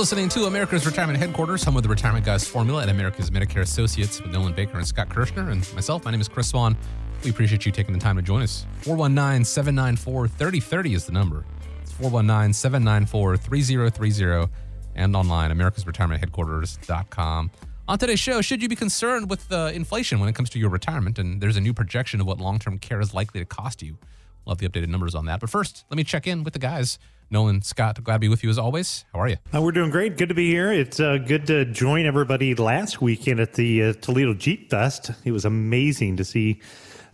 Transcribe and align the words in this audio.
Listening 0.00 0.30
to 0.30 0.46
America's 0.46 0.86
Retirement 0.86 1.18
Headquarters, 1.18 1.62
home 1.62 1.76
of 1.76 1.82
the 1.82 1.88
Retirement 1.90 2.24
Guys 2.24 2.48
Formula 2.48 2.80
and 2.80 2.90
America's 2.90 3.28
Medicare 3.28 3.60
Associates 3.60 4.22
with 4.22 4.32
Nolan 4.32 4.54
Baker 4.54 4.78
and 4.78 4.86
Scott 4.86 5.10
Kirshner 5.10 5.52
And 5.52 5.74
myself, 5.74 6.06
my 6.06 6.10
name 6.10 6.22
is 6.22 6.28
Chris 6.28 6.48
Swan. 6.48 6.74
We 7.22 7.28
appreciate 7.28 7.66
you 7.66 7.70
taking 7.70 7.92
the 7.92 8.00
time 8.00 8.16
to 8.16 8.22
join 8.22 8.40
us. 8.40 8.64
419 8.80 9.44
794 9.44 10.28
3030 10.28 10.94
is 10.94 11.04
the 11.04 11.12
number. 11.12 11.44
It's 11.82 11.92
419 11.92 12.54
794 12.54 13.36
3030 13.36 14.50
and 14.94 15.14
online, 15.14 15.50
americasretirementheadquarters.com. 15.50 17.50
On 17.86 17.98
today's 17.98 18.20
show, 18.20 18.40
should 18.40 18.62
you 18.62 18.70
be 18.70 18.76
concerned 18.76 19.28
with 19.28 19.52
uh, 19.52 19.70
inflation 19.74 20.18
when 20.18 20.30
it 20.30 20.34
comes 20.34 20.48
to 20.48 20.58
your 20.58 20.70
retirement? 20.70 21.18
And 21.18 21.42
there's 21.42 21.58
a 21.58 21.60
new 21.60 21.74
projection 21.74 22.22
of 22.22 22.26
what 22.26 22.38
long 22.38 22.58
term 22.58 22.78
care 22.78 23.02
is 23.02 23.12
likely 23.12 23.40
to 23.40 23.44
cost 23.44 23.82
you. 23.82 23.98
We'll 24.50 24.56
have 24.56 24.72
the 24.72 24.80
updated 24.80 24.88
numbers 24.88 25.14
on 25.14 25.26
that. 25.26 25.38
But 25.38 25.48
first, 25.48 25.84
let 25.90 25.96
me 25.96 26.02
check 26.02 26.26
in 26.26 26.42
with 26.42 26.54
the 26.54 26.58
guys. 26.58 26.98
Nolan, 27.30 27.62
Scott, 27.62 28.02
glad 28.02 28.16
to 28.16 28.18
be 28.18 28.28
with 28.28 28.42
you 28.42 28.50
as 28.50 28.58
always. 28.58 29.04
How 29.12 29.20
are 29.20 29.28
you? 29.28 29.36
Uh, 29.54 29.62
we're 29.62 29.70
doing 29.70 29.90
great. 29.90 30.16
Good 30.16 30.30
to 30.30 30.34
be 30.34 30.50
here. 30.50 30.72
It's 30.72 30.98
uh, 30.98 31.18
good 31.18 31.46
to 31.46 31.64
join 31.66 32.04
everybody 32.04 32.56
last 32.56 33.00
weekend 33.00 33.38
at 33.38 33.52
the 33.52 33.84
uh, 33.84 33.92
Toledo 33.92 34.34
Jeep 34.34 34.68
Fest. 34.68 35.12
It 35.24 35.30
was 35.30 35.44
amazing 35.44 36.16
to 36.16 36.24
see 36.24 36.60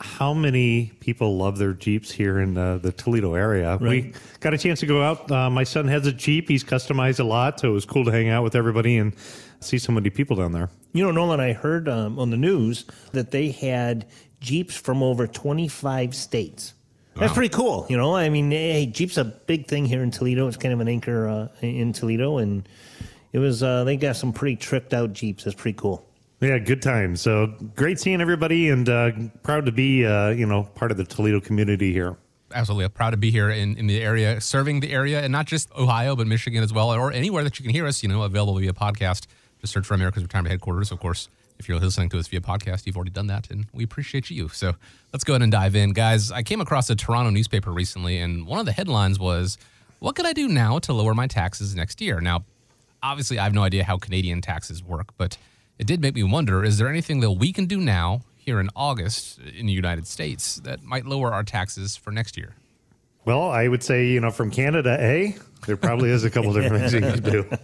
how 0.01 0.33
many 0.33 0.93
people 1.01 1.37
love 1.37 1.59
their 1.59 1.75
Jeeps 1.75 2.11
here 2.11 2.41
in 2.41 2.57
uh, 2.57 2.79
the 2.79 2.91
Toledo 2.91 3.35
area. 3.35 3.73
Right. 3.73 3.83
We 3.83 4.15
got 4.41 4.55
a 4.55 4.59
chance 4.59 4.81
to 4.81 4.87
go 4.87 5.03
out. 5.03 5.31
Uh, 5.31 5.51
my 5.51 5.65
son 5.65 5.89
has 5.89 6.07
a 6.07 6.13
Jeep. 6.13 6.49
He's 6.49 6.65
customized 6.65 7.21
a 7.21 7.25
lot, 7.25 7.61
so 7.61 7.69
it 7.69 7.73
was 7.73 7.85
cool 7.85 8.07
to 8.07 8.11
hang 8.13 8.31
out 8.31 8.45
with 8.45 8.55
everybody 8.55 8.97
and 8.97 9.15
see 9.61 9.77
so 9.77 9.93
many 9.93 10.09
people 10.09 10.37
down 10.37 10.53
there. 10.53 10.71
You 10.95 11.05
know, 11.05 11.11
Nolan, 11.11 11.41
I 11.41 11.53
heard 11.53 11.87
um, 11.87 12.19
on 12.19 12.31
the 12.31 12.39
news 12.39 12.87
that 13.13 13.31
they 13.31 13.51
had 13.51 14.07
Jeeps 14.41 14.75
from 14.75 15.03
over 15.03 15.27
25 15.27 16.15
states. 16.15 16.73
That's 17.19 17.33
pretty 17.33 17.49
cool. 17.49 17.87
You 17.89 17.97
know, 17.97 18.15
I 18.15 18.29
mean, 18.29 18.51
hey, 18.51 18.87
Jeep's 18.87 19.17
a 19.17 19.25
big 19.25 19.67
thing 19.67 19.87
here 19.87 20.03
in 20.03 20.11
Toledo. 20.11 20.49
It's 20.49 20.57
kind 20.57 20.75
of 20.75 20.81
an 20.81 20.89
anchor 20.89 21.29
uh, 21.29 21.49
in 21.61 21.93
Toledo, 21.93 22.39
and 22.39 22.69
it 23.33 23.39
was 23.39 23.63
uh, 23.63 23.85
they 23.85 23.97
got 23.97 24.17
some 24.17 24.33
pretty 24.33 24.57
tricked 24.57 24.93
out 24.93 25.13
Jeeps. 25.13 25.47
It's 25.47 25.55
pretty 25.55 25.77
cool. 25.77 26.07
Yeah, 26.41 26.59
good 26.59 26.83
time. 26.83 27.17
So 27.17 27.47
great 27.75 27.99
seeing 27.99 28.21
everybody, 28.21 28.69
and 28.69 28.89
uh, 28.89 29.11
proud 29.43 29.67
to 29.67 29.73
be 29.73 30.05
uh, 30.05 30.29
you 30.31 30.47
know 30.47 30.65
part 30.75 30.91
of 30.91 30.97
the 30.97 31.05
Toledo 31.05 31.41
community 31.41 31.93
here. 31.93 32.17
Absolutely, 32.55 32.89
proud 32.91 33.11
to 33.11 33.17
be 33.17 33.31
here 33.31 33.51
in, 33.51 33.77
in 33.77 33.87
the 33.87 34.01
area, 34.01 34.41
serving 34.41 34.81
the 34.81 34.93
area, 34.93 35.21
and 35.21 35.33
not 35.33 35.47
just 35.47 35.71
Ohio, 35.77 36.15
but 36.15 36.27
Michigan 36.27 36.63
as 36.63 36.73
well, 36.73 36.93
or 36.93 37.13
anywhere 37.13 37.43
that 37.45 37.59
you 37.59 37.63
can 37.63 37.73
hear 37.73 37.87
us. 37.87 38.03
You 38.03 38.09
know, 38.09 38.23
available 38.23 38.59
via 38.59 38.73
podcast. 38.73 39.27
Just 39.61 39.73
search 39.73 39.87
for 39.87 39.95
America's 39.95 40.23
Retirement 40.23 40.51
Headquarters, 40.51 40.93
of 40.93 41.01
course 41.01 41.31
if 41.59 41.69
you're 41.69 41.79
listening 41.79 42.09
to 42.11 42.19
us 42.19 42.29
via 42.29 42.41
podcast, 42.41 42.87
you've 42.87 42.97
already 42.97 43.11
done 43.11 43.27
that, 43.29 43.51
and 43.51 43.67
we 43.73 43.85
appreciate 43.85 44.31
you. 44.31 44.49
So 44.49 44.75
let's 45.13 45.25
go 45.25 45.35
ahead 45.35 45.43
and 45.43 45.53
dive 45.53 45.75
in. 45.77 45.93
Guys, 45.93 46.31
I 46.31 46.43
came 46.43 46.61
across 46.61 46.91
a 46.91 46.97
Toronto 46.97 47.31
newspaper 47.31 47.73
recently, 47.73 48.19
and 48.19 48.47
one 48.47 48.59
of 48.59 48.67
the 48.67 48.73
headlines 48.73 49.19
was, 49.19 49.59
What 49.99 50.15
could 50.15 50.27
I 50.27 50.33
do 50.33 50.49
now 50.49 50.79
to 50.81 50.93
lower 50.93 51.15
my 51.15 51.27
taxes 51.27 51.75
next 51.75 52.01
year? 52.01 52.21
Now, 52.21 52.45
obviously, 53.03 53.39
I 53.39 53.45
have 53.45 53.55
no 53.55 53.63
idea 53.63 53.85
how 53.85 53.97
Canadian 53.99 54.41
taxes 54.41 54.83
work, 54.83 55.09
but 55.17 55.39
it 55.79 55.87
did 55.87 56.01
make 56.01 56.15
me 56.15 56.23
wonder 56.23 56.65
is 56.65 56.79
there 56.79 56.89
anything 56.89 57.21
that 57.21 57.33
we 57.33 57.53
can 57.53 57.67
do 57.67 57.79
now 57.79 58.23
here 58.37 58.61
in 58.61 58.71
August 58.77 59.39
in 59.39 59.67
the 59.67 59.73
United 59.73 60.07
States 60.07 60.57
that 60.57 60.83
might 60.83 61.05
lower 61.05 61.33
our 61.33 61.43
taxes 61.43 61.97
for 61.97 62.11
next 62.11 62.37
year? 62.37 62.55
Well, 63.25 63.51
I 63.51 63.67
would 63.67 63.83
say, 63.83 64.07
you 64.07 64.21
know, 64.21 64.31
from 64.31 64.53
Canada, 64.53 64.97
A, 65.01 65.37
there 65.67 65.77
probably 65.77 66.11
is 66.11 66.23
a 66.23 66.31
couple 66.31 66.53
different 66.53 66.91
things 66.91 67.05
you 67.17 67.23
can 67.23 67.31
do. 67.31 67.45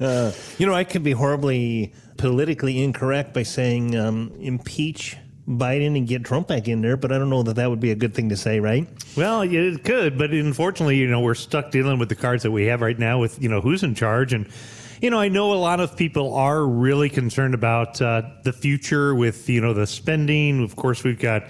Uh, 0.00 0.30
you 0.58 0.66
know, 0.66 0.74
I 0.74 0.84
could 0.84 1.02
be 1.02 1.10
horribly 1.10 1.92
politically 2.18 2.82
incorrect 2.82 3.32
by 3.32 3.44
saying 3.44 3.96
um, 3.96 4.32
impeach 4.38 5.16
Biden 5.48 5.96
and 5.96 6.06
get 6.06 6.24
Trump 6.24 6.48
back 6.48 6.68
in 6.68 6.82
there, 6.82 6.98
but 6.98 7.10
I 7.10 7.18
don't 7.18 7.30
know 7.30 7.42
that 7.44 7.56
that 7.56 7.70
would 7.70 7.80
be 7.80 7.90
a 7.90 7.94
good 7.94 8.14
thing 8.14 8.28
to 8.28 8.36
say, 8.36 8.60
right? 8.60 8.86
Well, 9.16 9.40
it 9.42 9.82
could, 9.82 10.18
but 10.18 10.30
unfortunately, 10.30 10.98
you 10.98 11.08
know, 11.08 11.20
we're 11.20 11.34
stuck 11.34 11.70
dealing 11.70 11.98
with 11.98 12.10
the 12.10 12.16
cards 12.16 12.42
that 12.42 12.50
we 12.50 12.66
have 12.66 12.82
right 12.82 12.98
now 12.98 13.18
with, 13.18 13.40
you 13.42 13.48
know, 13.48 13.62
who's 13.62 13.82
in 13.82 13.94
charge. 13.94 14.34
And, 14.34 14.46
you 15.00 15.08
know, 15.08 15.18
I 15.18 15.28
know 15.28 15.54
a 15.54 15.56
lot 15.56 15.80
of 15.80 15.96
people 15.96 16.34
are 16.34 16.66
really 16.66 17.08
concerned 17.08 17.54
about 17.54 18.02
uh, 18.02 18.22
the 18.42 18.52
future 18.52 19.14
with, 19.14 19.48
you 19.48 19.62
know, 19.62 19.72
the 19.72 19.86
spending. 19.86 20.62
Of 20.62 20.76
course, 20.76 21.02
we've 21.02 21.18
got 21.18 21.44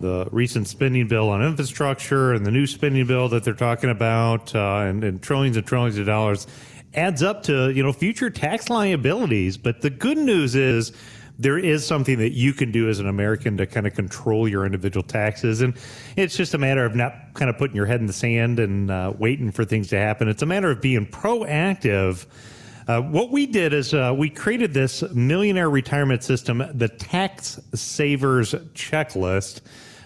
the 0.00 0.26
recent 0.32 0.66
spending 0.66 1.06
bill 1.06 1.28
on 1.28 1.42
infrastructure 1.42 2.32
and 2.32 2.46
the 2.46 2.50
new 2.50 2.66
spending 2.66 3.06
bill 3.06 3.28
that 3.28 3.44
they're 3.44 3.52
talking 3.52 3.90
about, 3.90 4.54
uh, 4.54 4.84
and, 4.86 5.04
and 5.04 5.22
trillions 5.22 5.58
and 5.58 5.66
trillions 5.66 5.98
of 5.98 6.06
dollars 6.06 6.46
adds 6.94 7.22
up 7.22 7.42
to 7.44 7.70
you 7.70 7.82
know 7.82 7.92
future 7.92 8.30
tax 8.30 8.70
liabilities. 8.70 9.56
But 9.56 9.80
the 9.80 9.90
good 9.90 10.18
news 10.18 10.54
is 10.54 10.92
there 11.38 11.58
is 11.58 11.84
something 11.86 12.18
that 12.18 12.32
you 12.32 12.52
can 12.52 12.70
do 12.70 12.88
as 12.88 13.00
an 13.00 13.08
American 13.08 13.56
to 13.56 13.66
kind 13.66 13.86
of 13.86 13.94
control 13.94 14.48
your 14.48 14.64
individual 14.64 15.02
taxes. 15.02 15.60
And 15.60 15.74
it's 16.16 16.36
just 16.36 16.54
a 16.54 16.58
matter 16.58 16.84
of 16.84 16.94
not 16.94 17.14
kind 17.34 17.50
of 17.50 17.58
putting 17.58 17.74
your 17.74 17.86
head 17.86 18.00
in 18.00 18.06
the 18.06 18.12
sand 18.12 18.60
and 18.60 18.90
uh, 18.90 19.12
waiting 19.18 19.50
for 19.50 19.64
things 19.64 19.88
to 19.88 19.98
happen. 19.98 20.28
It's 20.28 20.42
a 20.42 20.46
matter 20.46 20.70
of 20.70 20.80
being 20.80 21.06
proactive. 21.06 22.26
Uh, 22.86 23.00
what 23.00 23.30
we 23.30 23.46
did 23.46 23.72
is 23.72 23.94
uh, 23.94 24.12
we 24.16 24.28
created 24.28 24.74
this 24.74 25.02
millionaire 25.12 25.70
retirement 25.70 26.22
system, 26.22 26.62
the 26.74 26.88
Tax 26.88 27.60
Savers 27.74 28.52
Checklist. 28.74 29.60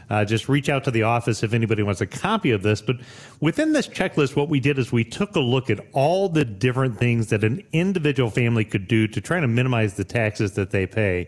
Uh, 0.09 0.25
just 0.25 0.49
reach 0.49 0.69
out 0.69 0.85
to 0.85 0.91
the 0.91 1.03
office 1.03 1.43
if 1.43 1.53
anybody 1.53 1.83
wants 1.83 2.01
a 2.01 2.07
copy 2.07 2.53
of 2.53 2.63
this. 2.63 2.81
But 2.81 2.97
within 3.41 3.73
this 3.73 3.89
checklist, 3.89 4.37
what 4.37 4.49
we 4.49 4.61
did 4.61 4.79
is 4.79 4.93
we 4.93 5.05
took 5.05 5.35
a 5.35 5.41
look 5.41 5.69
at 5.69 5.81
all 5.93 6.29
the 6.29 6.45
different 6.45 6.99
things 6.99 7.29
that 7.31 7.43
an 7.43 7.65
individual 7.73 8.31
family 8.31 8.65
could 8.65 8.87
do 8.87 9.09
to 9.09 9.21
try 9.21 9.41
to 9.41 9.49
minimize 9.49 9.95
the 9.95 10.05
taxes 10.05 10.53
that 10.53 10.71
they 10.71 10.87
pay. 10.87 11.27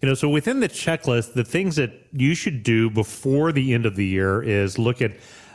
You 0.00 0.08
know, 0.08 0.14
so 0.14 0.28
within 0.28 0.60
the 0.60 0.68
checklist, 0.68 1.34
the 1.34 1.44
things 1.44 1.76
that 1.76 1.92
you 2.12 2.34
should 2.34 2.62
do 2.62 2.90
before 2.90 3.52
the 3.52 3.74
end 3.74 3.86
of 3.86 3.96
the 3.96 4.06
year 4.06 4.42
is 4.42 4.78
look 4.78 5.02
at 5.02 5.12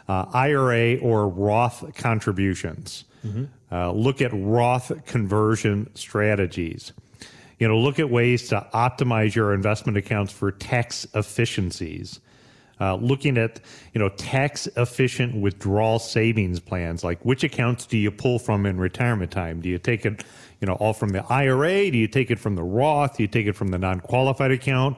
uh, 0.08 0.26
IRA 0.34 0.98
or 0.98 1.28
Roth 1.28 1.96
contributions. 1.96 3.06
Mm-hmm. 3.26 3.46
Uh, 3.72 3.92
look 3.92 4.22
at 4.22 4.32
Roth 4.34 5.06
conversion 5.06 5.90
strategies 5.94 6.94
you 7.60 7.68
know 7.68 7.78
look 7.78 8.00
at 8.00 8.10
ways 8.10 8.48
to 8.48 8.66
optimize 8.74 9.36
your 9.36 9.54
investment 9.54 9.98
accounts 9.98 10.32
for 10.32 10.52
tax 10.52 11.06
efficiencies 11.14 12.20
uh, 12.80 12.96
looking 12.96 13.38
at 13.38 13.60
you 13.94 14.00
know 14.00 14.10
tax 14.10 14.68
efficient 14.78 15.36
withdrawal 15.36 16.00
savings 16.00 16.60
plans. 16.60 17.04
Like 17.04 17.24
which 17.24 17.44
accounts 17.44 17.86
do 17.86 17.98
you 17.98 18.12
pull 18.12 18.40
from 18.40 18.66
in 18.66 18.78
retirement 18.80 19.32
time? 19.32 19.62
Do 19.62 19.70
you 19.70 19.80
take 19.80 20.06
it 20.06 20.24
you 20.62 20.68
know 20.68 20.74
all 20.74 20.94
from 20.94 21.10
the 21.10 21.26
ira 21.26 21.92
do 21.92 21.98
you 21.98 22.08
take 22.08 22.32
it 22.32 22.40
from 22.40 22.56
the 22.56 22.64
roth? 22.64 23.18
Do 23.18 23.24
you 23.24 23.28
take 23.28 23.48
it 23.48 23.54
from 23.54 23.70
the 23.70 23.78
non-qualified 23.78 24.52
account? 24.52 24.98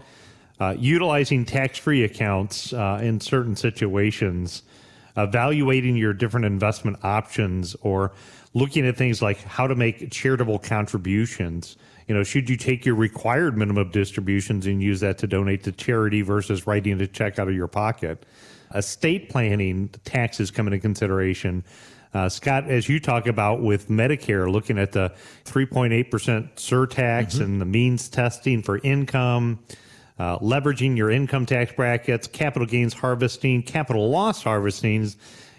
Uh, 0.59 0.75
utilizing 0.77 1.43
tax-free 1.43 2.03
accounts 2.03 2.71
uh, 2.71 2.99
in 3.01 3.19
certain 3.19 3.55
situations 3.55 4.61
evaluating 5.17 5.95
your 5.95 6.13
different 6.13 6.45
investment 6.45 6.97
options 7.03 7.75
or 7.81 8.11
looking 8.53 8.85
at 8.85 8.97
things 8.97 9.21
like 9.21 9.41
how 9.43 9.67
to 9.67 9.75
make 9.75 10.11
charitable 10.11 10.59
contributions 10.59 11.77
you 12.11 12.17
know, 12.17 12.23
should 12.23 12.49
you 12.49 12.57
take 12.57 12.85
your 12.85 12.95
required 12.95 13.57
minimum 13.57 13.89
distributions 13.89 14.67
and 14.67 14.83
use 14.83 14.99
that 14.99 15.17
to 15.19 15.27
donate 15.27 15.63
to 15.63 15.71
charity 15.71 16.21
versus 16.21 16.67
writing 16.67 16.99
a 16.99 17.07
check 17.07 17.39
out 17.39 17.47
of 17.47 17.55
your 17.55 17.69
pocket? 17.69 18.25
Estate 18.75 19.29
planning 19.29 19.87
taxes 20.03 20.51
come 20.51 20.67
into 20.67 20.79
consideration. 20.79 21.63
Uh, 22.13 22.27
Scott, 22.27 22.69
as 22.69 22.89
you 22.89 22.99
talk 22.99 23.27
about 23.27 23.61
with 23.61 23.87
Medicare, 23.87 24.51
looking 24.51 24.77
at 24.77 24.91
the 24.91 25.13
3.8% 25.45 26.09
surtax 26.09 26.89
mm-hmm. 27.27 27.43
and 27.43 27.61
the 27.61 27.65
means 27.65 28.09
testing 28.09 28.61
for 28.61 28.79
income, 28.79 29.59
uh, 30.19 30.37
leveraging 30.39 30.97
your 30.97 31.11
income 31.11 31.45
tax 31.45 31.71
brackets, 31.71 32.27
capital 32.27 32.65
gains 32.65 32.93
harvesting, 32.93 33.63
capital 33.63 34.09
loss 34.09 34.43
harvesting, 34.43 35.03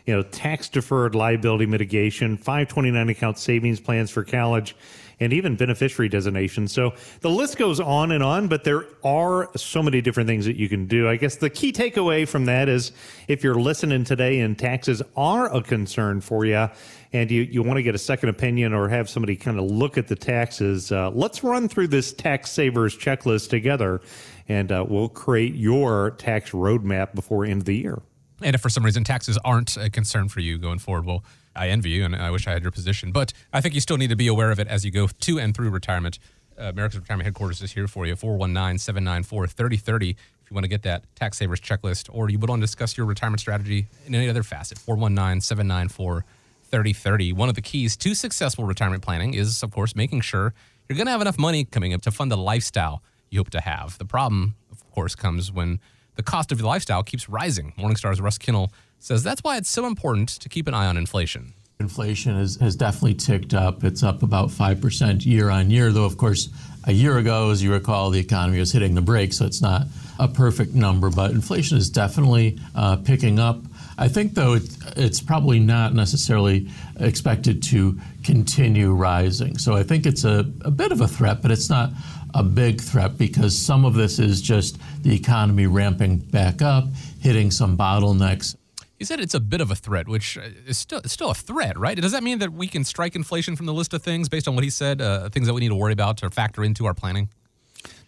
you 0.05 0.15
know, 0.15 0.21
tax 0.21 0.69
deferred 0.69 1.15
liability 1.15 1.65
mitigation, 1.65 2.37
529 2.37 3.09
account 3.09 3.39
savings 3.39 3.81
plans 3.81 4.11
for 4.11 4.23
college 4.23 4.77
and 5.23 5.33
even 5.33 5.57
beneficiary 5.57 6.09
designation. 6.09 6.67
So 6.67 6.95
the 7.21 7.31
list 7.31 7.57
goes 7.57 7.79
on 7.81 8.11
and 8.13 8.23
on, 8.23 8.49
but 8.49 8.65
there 8.65 8.87
are 9.05 9.49
so 9.57 9.83
many 9.83 10.01
different 10.01 10.27
things 10.27 10.45
that 10.47 10.57
you 10.57 10.69
can 10.69 10.87
do. 10.87 11.09
I 11.09 11.17
guess 11.17 11.37
the 11.37 11.51
key 11.51 11.73
takeaway 11.73 12.27
from 12.27 12.47
that 12.47 12.69
is 12.69 12.93
if 13.29 13.45
you're 13.45 13.55
listening 13.55 14.05
today 14.05 14.41
and 14.41 14.59
taxes 14.59 15.01
are 15.17 15.55
a 15.55 15.63
concern 15.63 16.21
for 16.21 16.45
you 16.45 16.69
and 17.13 17.31
you, 17.31 17.43
you 17.43 17.63
want 17.63 17.77
to 17.77 17.83
get 17.83 17.95
a 17.95 17.99
second 17.99 18.31
opinion 18.31 18.73
or 18.73 18.89
have 18.89 19.09
somebody 19.09 19.37
kind 19.37 19.59
of 19.59 19.65
look 19.65 19.97
at 19.97 20.09
the 20.09 20.17
taxes, 20.17 20.91
uh, 20.91 21.11
let's 21.11 21.45
run 21.45 21.69
through 21.69 21.89
this 21.89 22.13
tax 22.13 22.51
savers 22.51 22.97
checklist 22.97 23.49
together 23.49 24.01
and 24.49 24.73
uh, 24.73 24.85
we'll 24.87 25.09
create 25.09 25.55
your 25.55 26.11
tax 26.13 26.51
roadmap 26.51 27.15
before 27.15 27.45
end 27.45 27.63
of 27.63 27.67
the 27.67 27.77
year. 27.77 28.03
And 28.43 28.55
if 28.57 28.61
for 28.61 28.69
some 28.69 28.85
reason 28.85 29.05
taxes 29.05 29.39
aren't 29.45 29.77
a 29.77 29.89
concern 29.89 30.29
for 30.29 30.41
you 30.41 30.59
going 30.59 30.81
forward, 30.81 31.07
well, 31.07 31.23
I 31.55 31.69
envy 31.69 31.91
you, 31.91 32.05
and 32.05 32.17
I 32.17 32.31
wish 32.31 32.47
I 32.47 32.53
had 32.53 32.63
your 32.63 32.73
position. 32.73 33.13
But 33.13 33.33
I 33.53 33.61
think 33.61 33.75
you 33.75 33.81
still 33.81 33.97
need 33.97 34.11
to 34.11 34.17
be 34.17 34.29
aware 34.29 34.51
of 34.51 34.59
it 34.59 34.69
as 34.69 34.85
you 34.85 34.91
go 34.91 35.07
to 35.07 35.39
and 35.39 35.55
through 35.55 35.71
retirement. 35.71 36.19
Uh, 36.59 36.65
America's 36.65 36.99
Retirement 36.99 37.25
Headquarters 37.27 37.63
is 37.63 37.73
here 37.73 37.89
for 37.89 38.07
you, 38.07 38.15
419 38.15 38.79
794 38.79 39.47
3030. 39.47 40.11
If 40.11 40.17
you 40.51 40.55
want 40.55 40.65
to 40.65 40.69
get 40.69 40.83
that 40.83 41.05
tax 41.17 41.39
savers 41.39 41.61
checklist, 41.61 42.09
or 42.13 42.29
you 42.31 42.39
would 42.39 42.51
want 42.51 42.61
to 42.61 42.65
discuss 42.65 42.97
your 42.97 43.07
retirement 43.07 43.41
strategy 43.41 43.87
in 44.07 44.15
any 44.15 44.29
other 44.29 44.43
facet, 44.43 44.79
419 44.79 45.41
794 45.41 46.25
3030. 46.71 47.33
One 47.33 47.49
of 47.49 47.55
the 47.55 47.63
keys 47.63 47.97
to 47.99 48.15
successful 48.15 48.65
retirement 48.65 49.03
planning 49.03 49.35
is, 49.35 49.63
of 49.63 49.71
course, 49.71 49.95
making 49.95 50.23
sure 50.23 50.55
you're 50.89 50.97
going 50.97 51.07
to 51.07 51.13
have 51.13 51.21
enough 51.21 51.39
money 51.39 51.65
coming 51.65 51.95
up 51.95 52.03
to 52.03 52.11
fund 52.11 52.31
the 52.31 52.37
lifestyle 52.37 53.03
you 53.31 53.41
hope 53.41 53.51
to 53.51 53.61
have. 53.61 53.99
The 53.99 54.05
problem, 54.05 54.55
of 54.71 54.91
course, 54.91 55.15
comes 55.15 55.53
when 55.53 55.81
the 56.17 56.23
cost 56.23 56.53
of 56.53 56.59
your 56.59 56.69
lifestyle 56.69 57.03
keeps 57.03 57.29
rising. 57.29 57.73
Morningstar's 57.79 58.21
Russ 58.21 58.39
Kinnel 58.39 58.73
says 59.05 59.23
that's 59.23 59.43
why 59.43 59.57
it's 59.57 59.71
so 59.71 59.87
important 59.87 60.29
to 60.29 60.49
keep 60.49 60.69
an 60.69 60.75
eye 60.75 60.87
on 60.87 60.97
inflation. 60.97 61.55
Inflation 61.81 62.37
has, 62.37 62.57
has 62.57 62.77
definitely 62.77 63.15
ticked 63.15 63.55
up. 63.55 63.83
It's 63.83 64.03
up 64.03 64.23
about 64.23 64.51
5% 64.51 65.27
year 65.27 65.51
on 65.51 65.71
year, 65.71 65.91
though, 65.91 66.05
of 66.05 66.17
course, 66.17 66.49
a 66.85 66.93
year 66.93 67.19
ago, 67.19 67.51
as 67.51 67.63
you 67.63 67.73
recall, 67.73 68.11
the 68.11 68.21
economy 68.21 68.59
was 68.59 68.73
hitting 68.73 68.95
the 68.95 69.03
brakes, 69.03 69.39
so 69.39 69.47
it's 69.47 69.63
not 69.63 69.87
a 70.19 70.29
perfect 70.29 70.75
number, 70.75 71.11
but 71.11 71.31
inflation 71.31 71.77
is 71.77 71.91
definitely 71.91 72.59
uh, 72.75 72.97
picking 72.97 73.39
up. 73.39 73.61
I 73.99 74.09
think, 74.09 74.35
though, 74.35 74.55
it, 74.55 74.65
it's 74.97 75.21
probably 75.21 75.59
not 75.59 75.95
necessarily 75.95 76.69
expected 76.99 77.63
to 77.65 77.99
continue 78.23 78.93
rising. 78.93 79.59
So 79.59 79.75
I 79.75 79.83
think 79.83 80.07
it's 80.07 80.25
a, 80.25 80.47
a 80.65 80.71
bit 80.71 80.93
of 80.93 81.01
a 81.01 81.09
threat, 81.09 81.43
but 81.43 81.51
it's 81.51 81.71
not 81.71 81.91
a 82.35 82.43
big 82.43 82.81
threat 82.81 83.19
because 83.19 83.57
some 83.57 83.85
of 83.85 83.95
this 83.95 84.19
is 84.19 84.41
just 84.41 84.79
the 85.03 85.15
economy 85.15 85.67
ramping 85.67 86.19
back 86.19 86.63
up, 86.63 86.85
hitting 87.21 87.51
some 87.51 87.77
bottlenecks. 87.77 88.57
You 89.03 89.07
said 89.07 89.19
it's 89.19 89.35
a 89.35 89.41
bit 89.41 89.61
of 89.61 89.73
a 89.73 89.75
threat, 89.75 90.07
which 90.07 90.39
uh, 90.39 90.43
is 90.65 90.79
still 90.79 91.01
it's 91.01 91.13
still 91.13 91.33
a 91.33 91.35
threat, 91.35 91.77
right? 91.77 92.01
Does 92.01 92.13
that 92.13 92.23
mean 92.23 92.39
that 92.39 92.53
we 92.53 92.69
can 92.69 92.85
strike 92.85 93.17
inflation 93.17 93.57
from 93.57 93.67
the 93.67 93.75
list 93.75 93.93
of 93.95 94.01
things 94.01 94.29
based 94.29 94.47
on 94.47 94.55
what 94.55 94.63
he 94.63 94.71
said, 94.71 95.03
uh, 95.03 95.29
things 95.29 95.49
that 95.49 95.55
we 95.55 95.61
need 95.61 95.71
to 95.71 95.75
worry 95.75 95.93
about 95.93 96.23
or 96.23 96.31
factor 96.31 96.63
into 96.63 96.87
our 96.87 96.95
planning? 96.95 97.29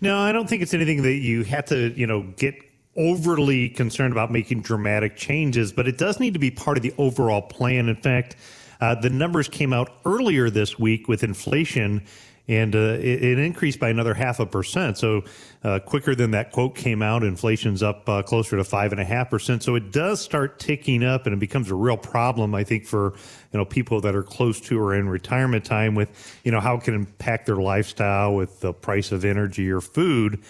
No, 0.00 0.16
I 0.16 0.30
don't 0.30 0.48
think 0.48 0.62
it's 0.62 0.72
anything 0.72 1.02
that 1.02 1.14
you 1.14 1.42
have 1.42 1.64
to, 1.64 1.92
you 1.98 2.06
know, 2.06 2.22
get 2.36 2.54
overly 2.96 3.70
concerned 3.70 4.12
about 4.12 4.30
making 4.30 4.62
dramatic 4.62 5.16
changes, 5.16 5.72
but 5.72 5.88
it 5.88 5.98
does 5.98 6.20
need 6.20 6.34
to 6.34 6.38
be 6.38 6.52
part 6.52 6.76
of 6.76 6.84
the 6.84 6.94
overall 6.96 7.42
plan. 7.42 7.88
In 7.88 7.96
fact, 7.96 8.36
uh, 8.80 8.94
the 8.94 9.10
numbers 9.10 9.48
came 9.48 9.72
out 9.72 9.90
earlier 10.04 10.48
this 10.48 10.78
week 10.78 11.08
with 11.08 11.24
inflation 11.24 12.04
and 12.46 12.76
uh, 12.76 12.98
it, 13.00 13.22
it, 13.24 13.38
increased 13.38 13.80
by 13.80 13.88
another 13.88 14.12
half 14.12 14.38
a 14.38 14.46
percent. 14.46 14.98
So 14.98 15.22
uh, 15.62 15.78
quicker 15.78 16.14
than 16.14 16.32
that 16.32 16.52
quote 16.52 16.74
came 16.74 17.00
out, 17.00 17.22
inflation's 17.22 17.82
up 17.82 18.06
uh, 18.08 18.22
closer 18.22 18.56
to 18.56 18.64
five 18.64 18.92
and 18.92 19.00
a 19.00 19.04
half 19.04 19.30
percent. 19.30 19.62
So 19.62 19.74
it 19.76 19.92
does 19.92 20.20
start 20.20 20.58
ticking 20.58 21.02
up, 21.02 21.26
and 21.26 21.34
it 21.34 21.38
becomes 21.38 21.70
a 21.70 21.74
real 21.74 21.96
problem, 21.96 22.54
I 22.54 22.64
think, 22.64 22.86
for 22.86 23.14
you 23.52 23.58
know 23.58 23.64
people 23.64 24.00
that 24.02 24.14
are 24.14 24.22
close 24.22 24.60
to 24.62 24.78
or 24.78 24.94
in 24.94 25.08
retirement 25.08 25.64
time 25.64 25.94
with 25.94 26.10
you 26.44 26.52
know 26.52 26.60
how 26.60 26.76
it 26.76 26.84
can 26.84 26.94
impact 26.94 27.46
their 27.46 27.56
lifestyle 27.56 28.34
with 28.34 28.60
the 28.60 28.72
price 28.72 29.10
of 29.10 29.24
energy 29.24 29.70
or 29.70 29.80
food. 29.80 30.42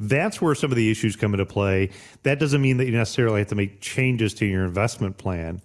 That's 0.00 0.40
where 0.40 0.54
some 0.54 0.70
of 0.70 0.76
the 0.76 0.90
issues 0.90 1.16
come 1.16 1.34
into 1.34 1.46
play. 1.46 1.90
That 2.22 2.38
doesn't 2.38 2.62
mean 2.62 2.76
that 2.76 2.84
you 2.84 2.92
necessarily 2.92 3.40
have 3.40 3.48
to 3.48 3.56
make 3.56 3.80
changes 3.80 4.32
to 4.34 4.46
your 4.46 4.64
investment 4.64 5.18
plan. 5.18 5.60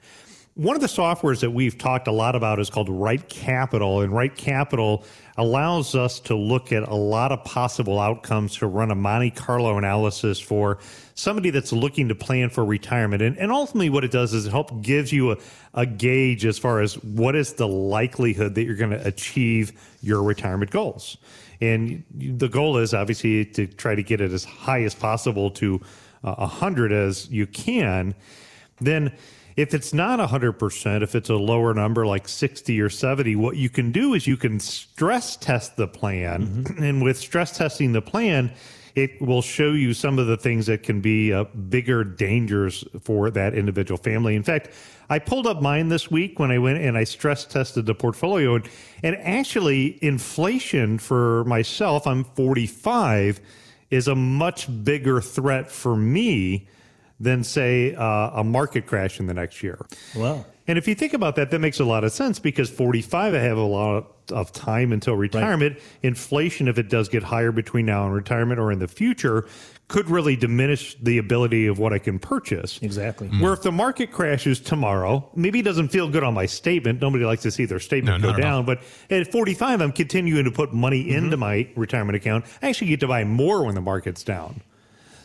One 0.56 0.76
of 0.76 0.82
the 0.84 0.88
softwares 0.88 1.40
that 1.40 1.50
we've 1.50 1.80
talked 1.80 2.08
a 2.08 2.12
lot 2.12 2.36
about 2.36 2.60
is 2.60 2.70
called 2.70 2.88
Right 2.88 3.28
Capital, 3.28 4.02
and 4.02 4.14
Right 4.14 4.36
Capital 4.36 5.04
allows 5.36 5.96
us 5.96 6.20
to 6.22 6.36
look 6.36 6.72
at 6.72 6.88
a 6.88 6.94
lot 6.94 7.32
of 7.32 7.44
possible 7.44 8.00
outcomes 8.00 8.58
to 8.58 8.68
run 8.68 8.92
a 8.92 8.96
Monte 8.96 9.32
Carlo 9.32 9.80
analysis 9.80 10.40
for 10.40 10.78
somebody 11.16 11.50
that's 11.50 11.74
looking 11.74 12.08
to 12.10 12.14
plan 12.14 12.52
for 12.52 12.64
retirement. 12.64 13.24
And, 13.24 13.36
and 13.40 13.52
ultimately, 13.52 13.90
what 13.90 14.04
it 14.04 14.12
does 14.12 14.32
is 14.36 14.46
it 14.46 14.52
helps 14.52 14.74
gives 14.82 15.12
you 15.12 15.32
a, 15.32 15.38
a 15.74 15.88
gauge 15.88 16.46
as 16.46 16.60
far 16.60 16.82
as 16.82 17.02
what 17.04 17.36
is 17.36 17.54
the 17.54 17.68
likelihood 17.68 18.54
that 18.54 18.64
you're 18.64 18.76
going 18.76 18.92
to 18.92 19.08
achieve 19.08 19.72
your 20.04 20.22
retirement 20.22 20.70
goals. 20.70 21.18
And 21.62 22.04
the 22.14 22.48
goal 22.48 22.78
is 22.78 22.94
obviously 22.94 23.44
to 23.46 23.66
try 23.66 23.96
to 23.96 24.04
get 24.04 24.22
it 24.22 24.32
as 24.32 24.44
high 24.44 24.84
as 24.84 24.94
possible 24.94 25.50
to 25.50 25.82
uh, 26.24 26.36
100 26.36 26.92
as 26.92 27.28
you 27.32 27.48
can. 27.48 28.14
Then 28.80 29.14
if 29.56 29.74
it's 29.74 29.94
not 29.94 30.20
100%, 30.20 31.02
if 31.02 31.16
it's 31.16 31.30
a 31.30 31.36
lower 31.36 31.74
number 31.74 32.06
like 32.06 32.28
60 32.28 32.80
or 32.82 32.90
70, 32.90 33.36
what 33.36 33.56
you 33.56 33.70
can 33.70 33.92
do 33.92 34.14
is 34.14 34.26
you 34.28 34.38
can 34.38 34.60
stress 34.60 35.36
test 35.36 35.76
the 35.78 35.88
plan. 35.88 36.48
Mm-hmm. 36.48 36.84
And 36.84 37.04
with 37.04 37.18
stress 37.18 37.58
testing 37.58 37.92
the 37.92 38.02
plan, 38.02 38.52
it 38.96 39.22
will 39.22 39.42
show 39.42 39.72
you 39.72 39.94
some 39.94 40.20
of 40.20 40.28
the 40.28 40.38
things 40.38 40.68
that 40.68 40.84
can 40.84 41.02
be 41.02 41.34
uh, 41.34 41.46
bigger 41.70 42.04
dangers 42.04 42.84
for 43.02 43.32
that 43.32 43.56
individual 43.56 43.98
family. 43.98 44.36
In 44.36 44.44
fact, 44.44 44.70
I 45.10 45.20
pulled 45.20 45.48
up 45.48 45.62
mine 45.62 45.90
this 45.90 46.12
week 46.12 46.40
when 46.40 46.52
I 46.52 46.60
went 46.60 46.80
and 46.80 46.98
I 46.98 47.04
stress 47.04 47.46
tested 47.46 47.86
the 47.86 47.96
portfolio. 47.96 48.56
And, 48.56 48.70
and 49.02 49.16
actually, 49.18 50.04
inflation 50.04 51.00
for 51.00 51.44
myself, 51.46 52.06
I'm 52.06 52.24
45, 52.24 53.42
is 53.90 54.08
a 54.08 54.16
much 54.16 54.68
bigger 54.84 55.22
threat 55.22 55.72
for 55.72 55.96
me 55.96 56.68
than, 57.19 57.44
say, 57.44 57.95
uh, 57.95 58.31
a 58.39 58.44
market 58.44 58.86
crash 58.86 59.19
in 59.19 59.27
the 59.27 59.33
next 59.33 59.63
year. 59.63 59.86
Wow. 60.15 60.45
And 60.68 60.77
if 60.77 60.88
you 60.88 60.95
think 60.95 61.13
about 61.13 61.36
that, 61.36 61.51
that 61.51 61.60
makes 61.60 61.80
a 61.80 61.86
lot 61.86 62.04
of 62.04 62.12
sense 62.12 62.39
because 62.39 62.69
45, 62.69 63.33
I 63.33 63.38
have 63.39 63.57
a 63.57 63.62
lot 63.62 64.07
of 64.31 64.51
time 64.54 64.94
until 64.94 65.15
retirement. 65.15 65.75
Right. 65.75 65.83
Inflation, 66.04 66.68
if 66.68 66.77
it 66.77 66.89
does 66.89 67.10
get 67.10 67.21
higher 67.24 67.51
between 67.51 67.86
now 67.86 68.06
and 68.06 68.13
retirement 68.13 68.60
or 68.60 68.71
in 68.71 68.80
the 68.80 68.88
future, 68.88 69.45
could 69.89 70.10
really 70.10 70.38
diminish 70.38 70.95
the 71.01 71.18
ability 71.18 71.68
of 71.68 71.80
what 71.80 71.92
I 71.92 72.00
can 72.00 72.18
purchase. 72.18 72.80
Exactly. 72.81 73.27
Mm. 73.27 73.42
Where 73.42 73.51
if 73.51 73.62
the 73.62 73.71
market 73.74 74.12
crashes 74.12 74.62
tomorrow, 74.62 75.30
maybe 75.36 75.59
it 75.59 75.63
doesn't 75.63 75.89
feel 75.89 76.09
good 76.09 76.24
on 76.24 76.33
my 76.33 76.45
statement. 76.45 77.01
Nobody 77.01 77.25
likes 77.25 77.42
to 77.44 77.51
see 77.51 77.66
their 77.66 77.81
statement 77.81 78.21
no, 78.21 78.31
go 78.31 78.38
down. 78.38 78.66
But 78.66 78.81
at 79.09 79.30
45, 79.31 79.81
I'm 79.81 79.92
continuing 79.92 80.45
to 80.45 80.51
put 80.51 80.74
money 80.74 81.04
mm-hmm. 81.04 81.25
into 81.25 81.38
my 81.38 81.68
retirement 81.75 82.16
account. 82.16 82.45
I 82.62 82.69
actually 82.69 82.88
get 82.88 83.01
to 83.01 83.07
buy 83.07 83.25
more 83.25 83.66
when 83.66 83.75
the 83.75 83.81
market's 83.81 84.24
down. 84.24 84.62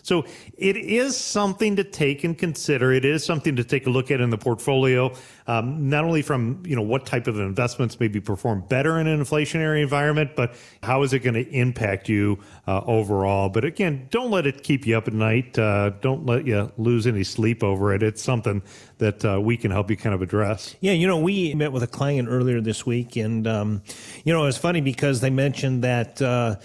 So 0.08 0.24
it 0.56 0.76
is 0.76 1.16
something 1.16 1.76
to 1.76 1.84
take 1.84 2.24
and 2.24 2.36
consider. 2.36 2.92
It 2.92 3.04
is 3.04 3.24
something 3.24 3.56
to 3.56 3.64
take 3.64 3.86
a 3.86 3.90
look 3.90 4.10
at 4.10 4.20
in 4.20 4.30
the 4.30 4.38
portfolio, 4.38 5.12
um, 5.46 5.90
not 5.90 6.04
only 6.04 6.22
from 6.22 6.62
you 6.66 6.74
know 6.74 6.82
what 6.82 7.04
type 7.04 7.26
of 7.26 7.38
investments 7.38 8.00
maybe 8.00 8.18
perform 8.18 8.64
better 8.68 8.98
in 8.98 9.06
an 9.06 9.22
inflationary 9.22 9.82
environment, 9.82 10.30
but 10.34 10.54
how 10.82 11.02
is 11.02 11.12
it 11.12 11.20
going 11.20 11.34
to 11.34 11.48
impact 11.50 12.08
you 12.08 12.38
uh, 12.66 12.80
overall. 12.86 13.50
But 13.50 13.64
again, 13.64 14.08
don't 14.10 14.30
let 14.30 14.46
it 14.46 14.62
keep 14.62 14.86
you 14.86 14.96
up 14.96 15.08
at 15.08 15.14
night. 15.14 15.58
Uh, 15.58 15.90
don't 16.00 16.24
let 16.24 16.46
you 16.46 16.72
lose 16.78 17.06
any 17.06 17.24
sleep 17.24 17.62
over 17.62 17.94
it. 17.94 18.02
It's 18.02 18.22
something 18.22 18.62
that 18.98 19.24
uh, 19.24 19.40
we 19.40 19.56
can 19.56 19.70
help 19.70 19.90
you 19.90 19.96
kind 19.96 20.14
of 20.14 20.22
address. 20.22 20.74
Yeah, 20.80 20.92
you 20.92 21.06
know, 21.06 21.18
we 21.18 21.54
met 21.54 21.72
with 21.72 21.82
a 21.82 21.86
client 21.86 22.28
earlier 22.30 22.60
this 22.60 22.86
week, 22.86 23.16
and 23.16 23.46
um, 23.46 23.82
you 24.24 24.32
know, 24.32 24.42
it 24.42 24.46
was 24.46 24.58
funny 24.58 24.80
because 24.80 25.20
they 25.20 25.30
mentioned 25.30 25.84
that 25.84 26.20
uh, 26.22 26.56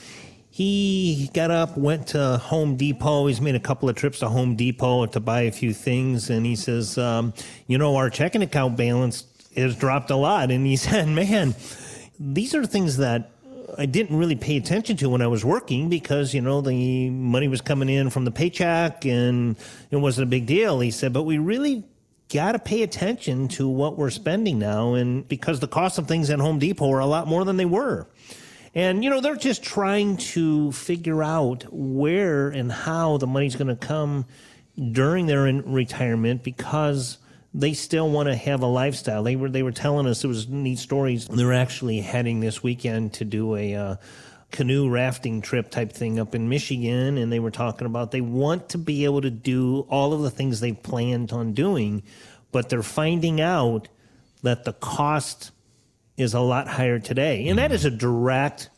he 0.55 1.31
got 1.33 1.49
up, 1.49 1.75
went 1.75 2.09
to 2.09 2.37
Home 2.37 2.75
Depot. 2.75 3.25
He's 3.25 3.41
made 3.41 3.55
a 3.55 3.59
couple 3.59 3.89
of 3.89 3.95
trips 3.95 4.19
to 4.19 4.29
Home 4.29 4.55
Depot 4.55 5.07
to 5.07 5.19
buy 5.19 5.41
a 5.41 5.51
few 5.51 5.73
things. 5.73 6.29
And 6.29 6.45
he 6.45 6.55
says, 6.55 6.95
um, 6.95 7.33
You 7.65 7.79
know, 7.79 7.95
our 7.95 8.11
checking 8.11 8.43
account 8.43 8.77
balance 8.77 9.25
has 9.55 9.75
dropped 9.75 10.11
a 10.11 10.15
lot. 10.15 10.51
And 10.51 10.63
he 10.63 10.75
said, 10.77 11.07
Man, 11.07 11.55
these 12.19 12.53
are 12.53 12.67
things 12.67 12.97
that 12.97 13.31
I 13.79 13.87
didn't 13.87 14.15
really 14.15 14.35
pay 14.35 14.57
attention 14.57 14.95
to 14.97 15.09
when 15.09 15.23
I 15.23 15.27
was 15.27 15.43
working 15.43 15.89
because, 15.89 16.35
you 16.35 16.41
know, 16.41 16.61
the 16.61 17.09
money 17.09 17.47
was 17.47 17.61
coming 17.61 17.89
in 17.89 18.11
from 18.11 18.23
the 18.23 18.29
paycheck 18.31 19.07
and 19.07 19.55
it 19.89 19.95
wasn't 19.95 20.27
a 20.27 20.29
big 20.29 20.45
deal. 20.45 20.81
He 20.81 20.91
said, 20.91 21.13
But 21.13 21.23
we 21.23 21.39
really 21.39 21.83
got 22.31 22.51
to 22.51 22.59
pay 22.59 22.83
attention 22.83 23.47
to 23.47 23.67
what 23.67 23.97
we're 23.97 24.11
spending 24.11 24.59
now. 24.59 24.93
And 24.93 25.27
because 25.27 25.61
the 25.61 25.67
cost 25.67 25.97
of 25.97 26.07
things 26.07 26.29
at 26.29 26.39
Home 26.39 26.59
Depot 26.59 26.91
are 26.91 26.99
a 26.99 27.07
lot 27.07 27.27
more 27.27 27.43
than 27.43 27.57
they 27.57 27.65
were. 27.65 28.07
And, 28.75 29.03
you 29.03 29.09
know, 29.09 29.21
they're 29.21 29.35
just 29.35 29.63
trying 29.63 30.17
to 30.17 30.71
figure 30.71 31.23
out 31.23 31.65
where 31.71 32.49
and 32.49 32.71
how 32.71 33.17
the 33.17 33.27
money's 33.27 33.55
going 33.55 33.67
to 33.67 33.75
come 33.75 34.25
during 34.91 35.27
their 35.27 35.43
retirement 35.43 36.43
because 36.43 37.19
they 37.53 37.73
still 37.73 38.09
want 38.09 38.29
to 38.29 38.35
have 38.35 38.61
a 38.61 38.67
lifestyle. 38.67 39.21
They 39.21 39.35
were 39.35 39.49
they 39.49 39.61
were 39.61 39.71
telling 39.71 40.07
us 40.07 40.23
it 40.23 40.27
was 40.27 40.47
neat 40.47 40.79
stories. 40.79 41.27
They're 41.27 41.53
actually 41.53 42.01
heading 42.01 42.39
this 42.39 42.63
weekend 42.63 43.13
to 43.13 43.25
do 43.25 43.55
a 43.55 43.75
uh, 43.75 43.95
canoe 44.51 44.89
rafting 44.89 45.41
trip 45.41 45.69
type 45.69 45.91
thing 45.91 46.19
up 46.19 46.33
in 46.33 46.49
Michigan, 46.49 47.17
and 47.17 47.31
they 47.31 47.39
were 47.39 47.51
talking 47.51 47.85
about 47.85 48.11
they 48.11 48.21
want 48.21 48.69
to 48.69 48.79
be 48.79 49.05
able 49.05 49.21
to 49.21 49.29
do 49.29 49.81
all 49.89 50.13
of 50.13 50.21
the 50.21 50.31
things 50.31 50.59
they 50.59 50.71
planned 50.71 51.31
on 51.31 51.53
doing, 51.53 52.01
but 52.51 52.69
they're 52.69 52.81
finding 52.81 53.39
out 53.39 53.87
that 54.41 54.63
the 54.63 54.73
cost 54.73 55.51
is 56.17 56.33
a 56.33 56.39
lot 56.39 56.67
higher 56.67 56.99
today. 56.99 57.47
And 57.47 57.59
that 57.59 57.71
is 57.71 57.85
a 57.85 57.91
direct 57.91 58.69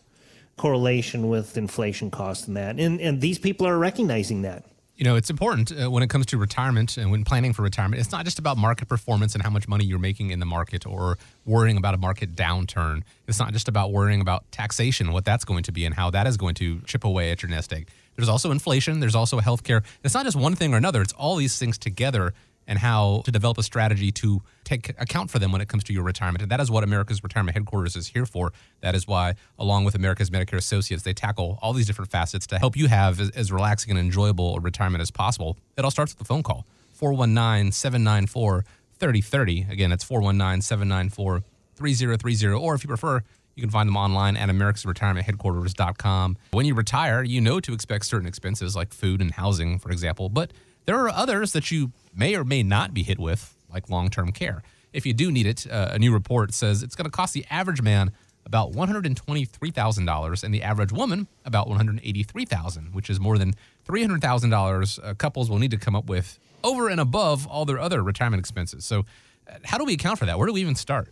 correlation 0.58 1.28
with 1.28 1.58
inflation 1.58 2.10
costs 2.12 2.48
and 2.48 2.56
that. 2.58 2.80
And, 2.80 3.02
and 3.02 3.22
these 3.22 3.40
people 3.40 3.68
are 3.68 3.78
recognizing 3.78 4.44
that. 4.44 4.66
You 4.96 5.04
know, 5.04 5.18
it's 5.18 5.30
important 5.30 5.74
uh, 5.74 5.92
when 5.92 6.04
it 6.04 6.10
comes 6.10 6.26
to 6.28 6.38
retirement 6.38 6.96
and 6.96 7.12
when 7.12 7.26
planning 7.26 7.52
for 7.52 7.64
retirement. 7.64 8.00
It's 8.00 8.14
not 8.14 8.24
just 8.24 8.40
about 8.40 8.58
market 8.58 8.88
performance 8.88 9.34
and 9.34 9.44
how 9.44 9.50
much 9.50 9.68
money 9.68 9.84
you're 9.84 10.00
making 10.00 10.30
in 10.30 10.40
the 10.40 10.46
market 10.46 10.86
or 10.86 11.18
worrying 11.44 11.76
about 11.76 11.94
a 11.94 11.98
market 11.98 12.34
downturn. 12.34 13.04
It's 13.28 13.38
not 13.38 13.52
just 13.52 13.68
about 13.68 13.92
worrying 13.92 14.22
about 14.22 14.50
taxation, 14.54 15.12
what 15.12 15.26
that's 15.26 15.44
going 15.44 15.64
to 15.64 15.74
be, 15.74 15.84
and 15.84 15.94
how 15.94 16.12
that 16.12 16.28
is 16.28 16.38
going 16.38 16.56
to 16.56 16.80
chip 16.86 17.04
away 17.04 17.32
at 17.32 17.44
your 17.44 17.50
nest 17.50 17.74
egg. 17.74 17.90
There's 18.16 18.30
also 18.30 18.52
inflation, 18.52 19.02
there's 19.02 19.16
also 19.16 19.42
healthcare. 19.42 19.84
It's 20.02 20.14
not 20.14 20.24
just 20.24 20.38
one 20.38 20.56
thing 20.56 20.74
or 20.74 20.78
another, 20.78 21.02
it's 21.02 21.12
all 21.14 21.36
these 21.36 21.60
things 21.60 21.78
together 21.78 22.34
and 22.68 22.80
how 22.80 23.22
to 23.26 23.32
develop 23.32 23.58
a 23.58 23.64
strategy 23.64 24.12
to 24.12 24.42
take 24.64 24.90
account 24.90 25.30
for 25.30 25.40
them 25.40 25.52
when 25.52 25.62
it 25.62 25.68
comes 25.68 25.84
to 25.86 25.94
your 25.94 26.04
retirement. 26.04 26.42
And 26.42 26.52
that 26.52 26.60
is 26.60 26.72
what 26.72 26.84
America's 26.84 27.24
Retirement 27.24 27.56
Headquarters 27.56 27.96
is 27.96 28.08
here 28.08 28.26
for. 28.26 28.52
That 28.82 28.96
is 28.96 29.08
why, 29.08 29.36
along 29.60 29.86
with 29.86 29.96
America's 29.96 30.30
Medicare 30.30 30.58
Associates, 30.58 31.04
they 31.04 31.14
tackle 31.14 31.60
all 31.62 31.74
these 31.74 31.88
different 31.88 32.12
facets 32.12 32.48
to 32.48 32.60
help 32.60 32.76
you 32.76 32.88
have 32.88 33.20
as, 33.20 33.30
as 33.32 33.52
relaxing 33.52 33.92
and 33.92 34.00
enjoyable 34.00 34.56
a 34.56 34.60
retirement 34.60 35.02
as 35.02 35.12
possible. 35.12 35.58
It 35.78 35.86
all 35.86 35.92
starts 35.92 36.14
with 36.14 36.22
a 36.22 36.26
phone 36.26 36.44
call 36.44 36.66
419 36.94 37.72
794 37.72 38.66
3030. 38.98 39.68
Again, 39.70 39.92
it's 39.92 40.04
419 40.04 40.62
794 40.62 41.44
3030. 41.76 42.48
Or 42.54 42.74
if 42.74 42.84
you 42.84 42.88
prefer, 42.88 43.22
you 43.56 43.62
can 43.62 43.70
find 43.70 43.88
them 43.88 43.98
online 43.98 44.36
at 44.38 44.50
americasretirementheadquarters.com. 44.50 46.38
When 46.52 46.66
you 46.66 46.74
retire, 46.74 47.24
you 47.24 47.42
know 47.42 47.60
to 47.60 47.74
expect 47.74 48.06
certain 48.06 48.28
expenses 48.28 48.76
like 48.76 48.94
food 48.94 49.22
and 49.22 49.32
housing, 49.32 49.80
for 49.80 49.92
example, 49.92 50.30
but 50.30 50.52
there 50.86 51.00
are 51.00 51.10
others 51.10 51.54
that 51.54 51.72
you 51.72 51.92
may 52.14 52.36
or 52.36 52.44
may 52.44 52.64
not 52.64 52.94
be 52.94 53.04
hit 53.04 53.20
with, 53.20 53.56
like 53.72 53.90
long 53.90 54.10
term 54.10 54.32
care. 54.32 54.64
If 54.94 55.06
you 55.06 55.14
do 55.14 55.32
need 55.32 55.46
it, 55.46 55.68
uh, 55.70 55.90
a 55.92 56.00
new 56.00 56.14
report 56.14 56.54
says 56.54 56.82
it's 56.82 56.96
going 56.96 57.06
to 57.06 57.12
cost 57.12 57.34
the 57.34 57.46
average 57.50 57.82
man 57.82 58.12
about 58.46 58.74
$123,000 58.74 60.44
and 60.44 60.54
the 60.54 60.62
average 60.62 60.92
woman 60.92 61.28
about 61.44 61.68
$183,000, 61.68 62.94
which 62.94 63.10
is 63.10 63.20
more 63.20 63.38
than 63.38 63.56
$300,000 63.88 65.00
uh, 65.04 65.14
couples 65.16 65.50
will 65.50 65.60
need 65.60 65.72
to 65.72 65.78
come 65.78 65.96
up 65.96 66.06
with 66.06 66.40
over 66.64 66.90
and 66.90 67.00
above 67.00 67.48
all 67.48 67.66
their 67.66 67.80
other 67.80 68.02
retirement 68.04 68.40
expenses. 68.40 68.86
So, 68.86 69.06
uh, 69.48 69.56
how 69.64 69.78
do 69.78 69.86
we 69.86 69.94
account 69.94 70.20
for 70.20 70.26
that? 70.26 70.38
Where 70.38 70.48
do 70.48 70.54
we 70.54 70.62
even 70.62 70.76
start? 70.76 71.12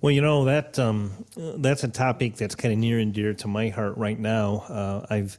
Well, 0.00 0.10
you 0.10 0.20
know 0.20 0.44
that 0.46 0.78
um, 0.78 1.24
that's 1.36 1.84
a 1.84 1.88
topic 1.88 2.36
that's 2.36 2.54
kind 2.54 2.72
of 2.72 2.78
near 2.78 2.98
and 2.98 3.12
dear 3.12 3.32
to 3.34 3.48
my 3.48 3.68
heart 3.68 3.96
right 3.96 4.18
now. 4.18 4.64
Uh, 4.68 5.06
I've 5.08 5.38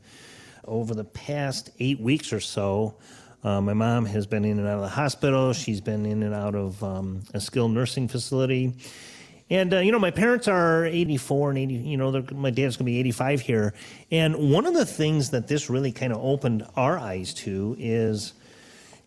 over 0.65 0.93
the 0.93 1.03
past 1.03 1.71
eight 1.79 1.99
weeks 1.99 2.31
or 2.31 2.39
so, 2.39 2.95
uh, 3.43 3.61
my 3.61 3.73
mom 3.73 4.05
has 4.05 4.27
been 4.27 4.43
in 4.43 4.59
and 4.59 4.67
out 4.67 4.75
of 4.75 4.81
the 4.81 4.89
hospital. 4.89 5.53
She's 5.53 5.79
been 5.79 6.05
in 6.05 6.23
and 6.23 6.35
out 6.35 6.55
of 6.55 6.83
um, 6.83 7.21
a 7.33 7.39
skilled 7.39 7.71
nursing 7.71 8.07
facility. 8.07 8.73
And, 9.49 9.73
uh, 9.73 9.79
you 9.79 9.91
know, 9.91 9.99
my 9.99 10.11
parents 10.11 10.47
are 10.47 10.85
84 10.85 11.51
and 11.51 11.59
80, 11.59 11.73
you 11.73 11.97
know, 11.97 12.23
my 12.33 12.51
dad's 12.51 12.77
going 12.77 12.85
to 12.85 12.91
be 12.91 12.99
85 12.99 13.41
here. 13.41 13.73
And 14.11 14.51
one 14.51 14.65
of 14.65 14.73
the 14.73 14.85
things 14.85 15.31
that 15.31 15.47
this 15.47 15.69
really 15.69 15.91
kind 15.91 16.13
of 16.13 16.23
opened 16.23 16.67
our 16.75 16.99
eyes 16.99 17.33
to 17.35 17.75
is 17.79 18.33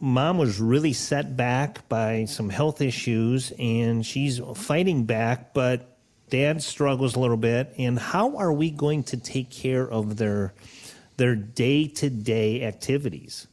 mom 0.01 0.39
was 0.39 0.59
really 0.59 0.95
set 0.95 1.37
back 1.37 1.89
by 1.89 2.25
some 2.25 2.49
health 2.49 2.81
issues 2.81 3.53
and 3.57 4.05
she's 4.05 4.41
fighting 4.57 5.05
back, 5.05 5.55
but 5.55 5.97
dad 6.29 6.61
struggles 6.61 7.15
a 7.15 7.21
little 7.21 7.37
bit. 7.37 7.73
And 7.79 7.99
how 7.99 8.37
are 8.39 8.53
we 8.53 8.71
going 8.71 9.05
to 9.05 9.17
take 9.17 9.51
care 9.51 9.89
of 9.89 10.17
their, 10.17 10.55
their 11.19 11.37
day 11.37 11.87
to 11.87 12.11
day 12.11 12.65
activities? 12.65 13.47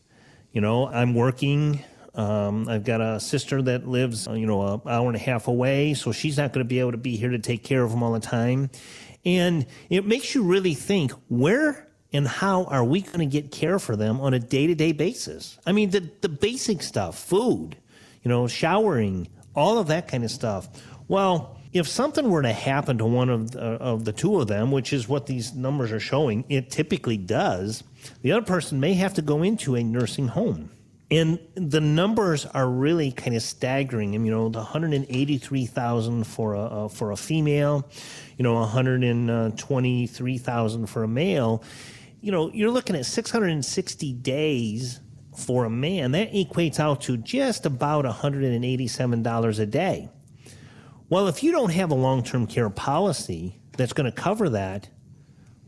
You 0.52 0.62
know, 0.62 0.88
I'm 0.88 1.14
working. 1.14 1.84
Um, 2.16 2.68
I've 2.68 2.84
got 2.84 3.02
a 3.02 3.20
sister 3.20 3.62
that 3.62 3.88
lives, 3.88 4.28
you 4.28 4.48
know, 4.48 4.62
an 4.62 4.82
hour 4.86 5.08
and 5.08 5.16
a 5.16 5.20
half 5.20 5.48
away, 5.48 5.94
so 5.94 6.12
she's 6.12 6.38
not 6.38 6.54
going 6.54 6.66
to 6.66 6.68
be 6.68 6.80
able 6.80 6.92
to 6.92 6.98
be 6.98 7.16
here 7.16 7.30
to 7.30 7.40
take 7.40 7.64
care 7.64 7.84
of 7.84 7.92
them 7.92 8.02
all 8.02 8.14
the 8.14 8.20
time. 8.20 8.70
And 9.26 9.66
it 9.90 10.06
makes 10.06 10.34
you 10.34 10.44
really 10.44 10.74
think 10.74 11.12
where 11.28 11.88
and 12.12 12.28
how 12.28 12.64
are 12.66 12.84
we 12.84 13.02
going 13.02 13.20
to 13.20 13.26
get 13.26 13.52
care 13.52 13.78
for 13.78 13.96
them 13.96 14.20
on 14.22 14.34
a 14.34 14.40
day 14.40 14.66
to 14.68 14.76
day 14.76 14.92
basis? 14.92 15.60
I 15.66 15.72
mean, 15.72 15.92
the, 15.92 16.10
the 16.22 16.30
basic 16.30 16.82
stuff, 16.82 17.20
food, 17.20 17.78
you 18.24 18.30
know, 18.30 18.48
showering, 18.48 19.28
all 19.56 19.78
of 19.78 19.88
that 19.88 20.08
kind 20.08 20.24
of 20.24 20.32
stuff. 20.32 20.68
Well, 21.08 21.59
if 21.72 21.88
something 21.88 22.28
were 22.30 22.42
to 22.42 22.52
happen 22.52 22.98
to 22.98 23.06
one 23.06 23.30
of 23.30 23.52
the, 23.52 23.60
of 23.60 24.04
the 24.06 24.12
two 24.12 24.40
of 24.40 24.48
them, 24.48 24.72
which 24.72 24.92
is 24.92 25.08
what 25.08 25.28
these 25.28 25.54
numbers 25.54 25.92
are 25.92 26.00
showing, 26.00 26.44
it 26.50 26.72
typically 26.72 27.18
does, 27.18 27.84
the 28.22 28.32
other 28.32 28.46
person 28.46 28.80
may 28.80 28.96
have 28.96 29.14
to 29.16 29.22
go 29.22 29.44
into 29.44 29.76
a 29.76 29.84
nursing 29.84 30.30
home. 30.30 30.72
And 31.12 31.40
the 31.56 31.82
numbers 31.82 32.46
are 32.46 32.70
really 32.70 33.12
kind 33.12 33.36
of 33.36 33.42
staggering. 33.42 34.14
you 34.14 34.20
know, 34.20 34.50
the 34.50 34.60
183,000 34.60 36.24
for 36.26 36.54
a 36.54 36.62
uh, 36.62 36.88
for 36.88 37.10
a 37.12 37.18
female, 37.18 37.90
you 38.38 38.44
know, 38.44 38.54
123,000 38.56 40.86
for 40.86 41.04
a 41.04 41.08
male. 41.08 41.64
You 42.22 42.32
know, 42.32 42.52
you're 42.54 42.70
looking 42.70 42.96
at 42.96 43.08
660 43.08 44.14
days 44.14 45.00
for 45.36 45.66
a 45.66 45.70
man. 45.70 46.12
That 46.12 46.32
equates 46.32 46.80
out 46.80 47.02
to 47.02 47.18
just 47.18 47.66
about 47.66 48.06
$187 48.06 49.60
a 49.60 49.66
day. 49.66 50.10
Well, 51.10 51.28
if 51.28 51.44
you 51.44 51.52
don't 51.52 51.72
have 51.72 51.92
a 51.92 51.96
long 51.96 52.24
term 52.24 52.48
care 52.48 52.70
policy 52.70 53.60
that's 53.78 53.94
going 53.94 54.12
to 54.12 54.16
cover 54.16 54.50
that, 54.50 54.90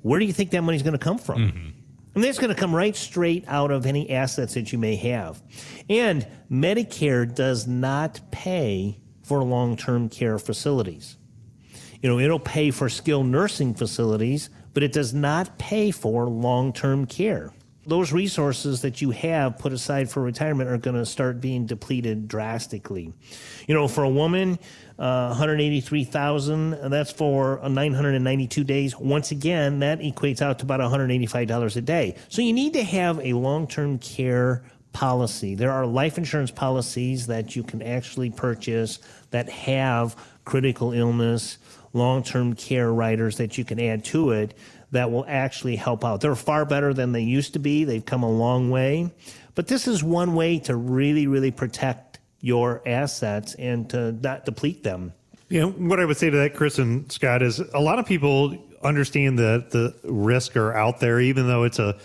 where 0.02 0.20
do 0.20 0.26
you 0.26 0.34
think 0.34 0.52
that 0.52 0.62
money's 0.62 0.84
going 0.84 0.98
to 0.98 1.00
come 1.00 1.18
from? 1.18 1.52
Mm-hmm. 1.52 1.70
And 2.14 2.24
that's 2.24 2.40
going 2.40 2.54
to 2.54 2.60
come 2.60 2.76
right 2.76 2.96
straight 2.96 3.46
out 3.48 3.72
of 3.72 3.86
any 3.86 4.10
assets 4.10 4.54
that 4.56 4.72
you 4.74 4.78
may 4.78 4.96
have. 4.98 5.42
And 5.90 6.28
Medicare 6.52 7.34
does 7.34 7.68
not 7.68 8.20
pay 8.32 9.00
for 9.24 9.44
long 9.44 9.78
term 9.78 10.10
care 10.10 10.38
facilities. 10.38 11.18
You 12.02 12.10
know, 12.10 12.20
it'll 12.20 12.40
pay 12.40 12.72
for 12.72 12.90
skilled 12.90 13.28
nursing 13.28 13.74
facilities, 13.76 14.50
but 14.74 14.84
it 14.84 14.92
does 14.92 15.14
not 15.14 15.58
pay 15.58 15.92
for 15.92 16.28
long 16.28 16.74
term 16.74 17.06
care 17.06 17.54
those 17.86 18.12
resources 18.12 18.82
that 18.82 19.02
you 19.02 19.12
have 19.12 19.58
put 19.58 19.74
aside 19.74 20.10
for 20.10 20.22
retirement 20.22 20.70
are 20.70 20.78
going 20.78 20.96
to 20.96 21.06
start 21.06 21.42
being 21.42 21.66
depleted 21.66 22.28
drastically. 22.28 23.12
You 23.68 23.74
know, 23.74 23.88
for 23.88 24.04
a 24.04 24.10
woman, 24.10 24.60
uh, 25.02 25.30
183,000, 25.30 26.92
that's 26.92 27.12
for 27.12 27.60
992 27.68 28.64
days. 28.64 28.96
Once 28.96 29.32
again, 29.32 29.80
that 29.80 30.00
equates 30.00 30.44
out 30.44 30.60
to 30.60 30.64
about 30.64 30.80
$185 30.80 31.76
a 31.76 31.82
day. 31.82 32.16
So 32.30 32.44
you 32.44 32.54
need 32.54 32.74
to 32.74 32.84
have 32.84 33.20
a 33.20 33.34
long-term 33.34 33.98
care 33.98 34.64
policy. 34.94 35.56
There 35.56 35.72
are 35.72 35.88
life 35.88 36.20
insurance 36.20 36.52
policies 36.52 37.26
that 37.26 37.56
you 37.56 37.64
can 37.64 37.82
actually 37.82 38.30
purchase 38.30 39.00
that 39.32 39.50
have 39.50 40.16
critical 40.46 40.92
illness, 40.92 41.58
long-term 41.94 42.54
care 42.54 42.94
riders 42.94 43.38
that 43.38 43.58
you 43.58 43.66
can 43.66 43.80
add 43.80 44.06
to 44.06 44.30
it 44.30 44.54
that 44.92 45.10
will 45.10 45.26
actually 45.28 45.78
help 45.78 46.06
out. 46.06 46.22
They're 46.22 46.36
far 46.36 46.64
better 46.64 46.94
than 46.94 47.12
they 47.12 47.22
used 47.22 47.54
to 47.54 47.60
be. 47.60 47.86
They've 47.86 48.06
come 48.06 48.22
a 48.22 48.32
long 48.32 48.70
way. 48.70 49.10
But 49.56 49.66
this 49.66 49.88
is 49.88 50.04
one 50.04 50.36
way 50.36 50.60
to 50.60 50.76
really, 50.76 51.26
really 51.26 51.50
protect 51.52 52.11
your 52.42 52.82
assets 52.86 53.54
and 53.56 53.90
to 53.92 54.12
not 54.12 54.46
deplete 54.46 54.84
them. 54.84 55.14
You 55.50 55.62
know, 55.62 55.70
what 55.70 56.00
I 56.00 56.06
would 56.06 56.18
say 56.18 56.30
to 56.30 56.38
that, 56.38 56.56
Chris 56.56 56.80
and 56.80 57.12
Scott, 57.12 57.42
is 57.42 57.60
a 57.60 57.80
lot 57.80 58.00
of 58.00 58.06
people 58.06 58.58
understand 58.84 59.40
that 59.40 59.72
the 59.72 59.94
risk 60.04 60.56
are 60.56 60.74
out 60.74 61.00
there, 61.00 61.20
even 61.20 61.48
though 61.48 61.64
it's 61.64 61.80
a 61.80 61.98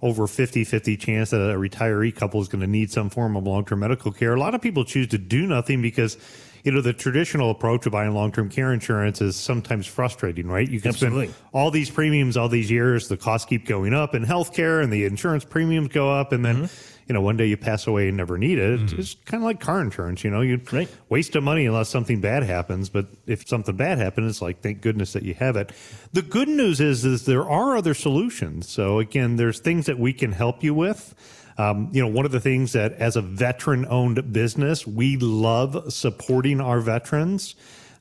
over 0.00 0.26
50 0.26 0.64
50 0.64 0.96
chance 0.96 1.30
that 1.30 1.40
a 1.40 1.54
retiree 1.54 2.14
couple 2.14 2.40
is 2.40 2.48
going 2.48 2.60
to 2.60 2.66
need 2.66 2.90
some 2.90 3.08
form 3.08 3.36
of 3.36 3.44
long 3.44 3.64
term 3.64 3.80
medical 3.80 4.12
care. 4.12 4.34
A 4.34 4.40
lot 4.40 4.54
of 4.54 4.60
people 4.60 4.84
choose 4.84 5.08
to 5.08 5.18
do 5.18 5.46
nothing 5.46 5.82
because 5.82 6.16
you 6.64 6.70
know, 6.70 6.80
the 6.80 6.92
traditional 6.92 7.50
approach 7.50 7.86
of 7.86 7.92
buying 7.92 8.12
long 8.12 8.30
term 8.30 8.48
care 8.48 8.72
insurance 8.72 9.20
is 9.20 9.36
sometimes 9.36 9.86
frustrating, 9.86 10.46
right? 10.46 10.68
You 10.68 10.80
can 10.80 10.90
Absolutely. 10.90 11.26
spend 11.26 11.38
all 11.52 11.70
these 11.70 11.90
premiums 11.90 12.36
all 12.36 12.48
these 12.48 12.70
years, 12.70 13.08
the 13.08 13.16
costs 13.16 13.46
keep 13.48 13.66
going 13.66 13.92
up 13.94 14.14
in 14.14 14.24
healthcare 14.24 14.82
and 14.82 14.92
the 14.92 15.04
insurance 15.04 15.44
premiums 15.44 15.88
go 15.88 16.10
up, 16.10 16.32
and 16.32 16.44
then. 16.44 16.64
Mm-hmm. 16.64 16.88
You 17.08 17.14
know, 17.14 17.20
one 17.20 17.36
day 17.36 17.46
you 17.46 17.56
pass 17.56 17.86
away 17.86 18.08
and 18.08 18.16
never 18.16 18.38
need 18.38 18.58
it. 18.58 18.80
Mm-hmm. 18.80 19.00
It's 19.00 19.14
kind 19.24 19.42
of 19.42 19.46
like 19.46 19.60
car 19.60 19.80
insurance. 19.80 20.24
You 20.24 20.30
know, 20.30 20.40
you 20.40 20.60
right. 20.72 20.88
waste 21.08 21.34
of 21.36 21.42
money 21.42 21.66
unless 21.66 21.88
something 21.88 22.20
bad 22.20 22.42
happens. 22.42 22.88
But 22.88 23.06
if 23.26 23.46
something 23.48 23.76
bad 23.76 23.98
happens, 23.98 24.30
it's 24.30 24.42
like 24.42 24.60
thank 24.60 24.80
goodness 24.80 25.12
that 25.12 25.22
you 25.22 25.34
have 25.34 25.56
it. 25.56 25.72
The 26.12 26.22
good 26.22 26.48
news 26.48 26.80
is, 26.80 27.04
is 27.04 27.24
there 27.26 27.48
are 27.48 27.76
other 27.76 27.94
solutions. 27.94 28.68
So 28.68 28.98
again, 28.98 29.36
there's 29.36 29.58
things 29.58 29.86
that 29.86 29.98
we 29.98 30.12
can 30.12 30.32
help 30.32 30.62
you 30.62 30.74
with. 30.74 31.14
Um, 31.58 31.90
you 31.92 32.00
know, 32.00 32.08
one 32.08 32.24
of 32.24 32.32
the 32.32 32.40
things 32.40 32.72
that 32.72 32.92
as 32.94 33.16
a 33.16 33.22
veteran 33.22 33.86
owned 33.86 34.32
business, 34.32 34.86
we 34.86 35.16
love 35.16 35.92
supporting 35.92 36.60
our 36.60 36.80
veterans. 36.80 37.54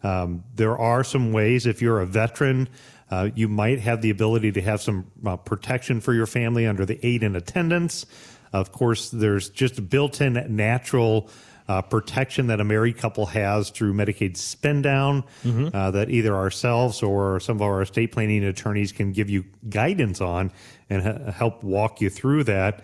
Um, 0.03 0.43
there 0.55 0.77
are 0.77 1.03
some 1.03 1.31
ways 1.31 1.65
if 1.65 1.81
you're 1.81 1.99
a 1.99 2.05
veteran, 2.05 2.69
uh, 3.11 3.29
you 3.35 3.49
might 3.49 3.79
have 3.79 4.01
the 4.01 4.09
ability 4.09 4.53
to 4.53 4.61
have 4.61 4.81
some 4.81 5.11
uh, 5.25 5.35
protection 5.35 5.99
for 5.99 6.13
your 6.13 6.25
family 6.25 6.65
under 6.65 6.85
the 6.85 7.05
aid 7.05 7.23
and 7.23 7.35
attendance. 7.35 8.05
Of 8.53 8.71
course, 8.71 9.09
there's 9.09 9.49
just 9.49 9.89
built 9.89 10.21
in 10.21 10.33
natural 10.55 11.29
uh, 11.67 11.81
protection 11.81 12.47
that 12.47 12.59
a 12.59 12.63
married 12.63 12.97
couple 12.97 13.27
has 13.27 13.69
through 13.69 13.93
Medicaid 13.93 14.35
spend 14.35 14.83
down 14.83 15.23
mm-hmm. 15.43 15.73
uh, 15.73 15.91
that 15.91 16.09
either 16.09 16.35
ourselves 16.35 17.01
or 17.01 17.39
some 17.39 17.57
of 17.57 17.61
our 17.61 17.81
estate 17.81 18.11
planning 18.11 18.43
attorneys 18.43 18.91
can 18.91 19.13
give 19.13 19.29
you 19.29 19.45
guidance 19.69 20.19
on 20.19 20.51
and 20.89 21.03
ha- 21.03 21.31
help 21.31 21.63
walk 21.63 22.01
you 22.01 22.09
through 22.09 22.43
that. 22.43 22.83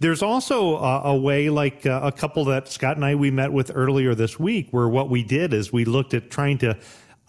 There's 0.00 0.22
also 0.22 0.76
a, 0.76 1.02
a 1.02 1.16
way, 1.16 1.50
like 1.50 1.86
uh, 1.86 2.00
a 2.02 2.12
couple 2.12 2.46
that 2.46 2.68
Scott 2.68 2.96
and 2.96 3.04
I 3.04 3.14
we 3.14 3.30
met 3.30 3.52
with 3.52 3.70
earlier 3.74 4.14
this 4.14 4.40
week, 4.40 4.68
where 4.70 4.88
what 4.88 5.10
we 5.10 5.22
did 5.22 5.52
is 5.52 5.72
we 5.72 5.84
looked 5.84 6.14
at 6.14 6.30
trying 6.30 6.58
to 6.58 6.78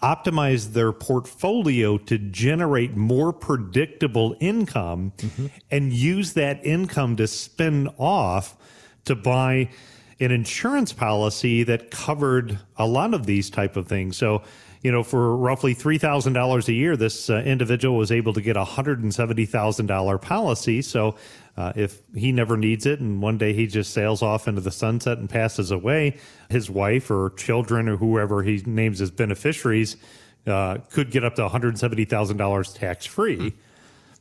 optimize 0.02 0.72
their 0.72 0.92
portfolio 0.92 1.96
to 1.96 2.18
generate 2.18 2.96
more 2.96 3.32
predictable 3.32 4.36
income 4.40 5.12
mm-hmm. 5.16 5.46
and 5.70 5.92
use 5.92 6.34
that 6.34 6.64
income 6.64 7.16
to 7.16 7.26
spin 7.26 7.88
off 7.98 8.56
to 9.04 9.14
buy 9.14 9.68
an 10.20 10.30
insurance 10.30 10.92
policy 10.92 11.62
that 11.62 11.90
covered 11.90 12.58
a 12.76 12.86
lot 12.86 13.14
of 13.14 13.26
these 13.26 13.50
type 13.50 13.76
of 13.76 13.86
things. 13.86 14.16
So 14.16 14.42
you 14.86 14.92
know, 14.92 15.02
for 15.02 15.36
roughly 15.36 15.74
$3,000 15.74 16.68
a 16.68 16.72
year, 16.72 16.96
this 16.96 17.28
uh, 17.28 17.38
individual 17.38 17.96
was 17.96 18.12
able 18.12 18.32
to 18.32 18.40
get 18.40 18.56
a 18.56 18.62
$170,000 18.62 20.22
policy. 20.22 20.80
So 20.80 21.16
uh, 21.56 21.72
if 21.74 22.00
he 22.14 22.30
never 22.30 22.56
needs 22.56 22.86
it 22.86 23.00
and 23.00 23.20
one 23.20 23.36
day 23.36 23.52
he 23.52 23.66
just 23.66 23.92
sails 23.92 24.22
off 24.22 24.46
into 24.46 24.60
the 24.60 24.70
sunset 24.70 25.18
and 25.18 25.28
passes 25.28 25.72
away, 25.72 26.18
his 26.50 26.70
wife 26.70 27.10
or 27.10 27.30
children 27.30 27.88
or 27.88 27.96
whoever 27.96 28.44
he 28.44 28.62
names 28.64 29.00
as 29.00 29.10
beneficiaries 29.10 29.96
uh, 30.46 30.78
could 30.92 31.10
get 31.10 31.24
up 31.24 31.34
to 31.34 31.48
$170,000 31.48 32.78
tax 32.78 33.04
free. 33.04 33.54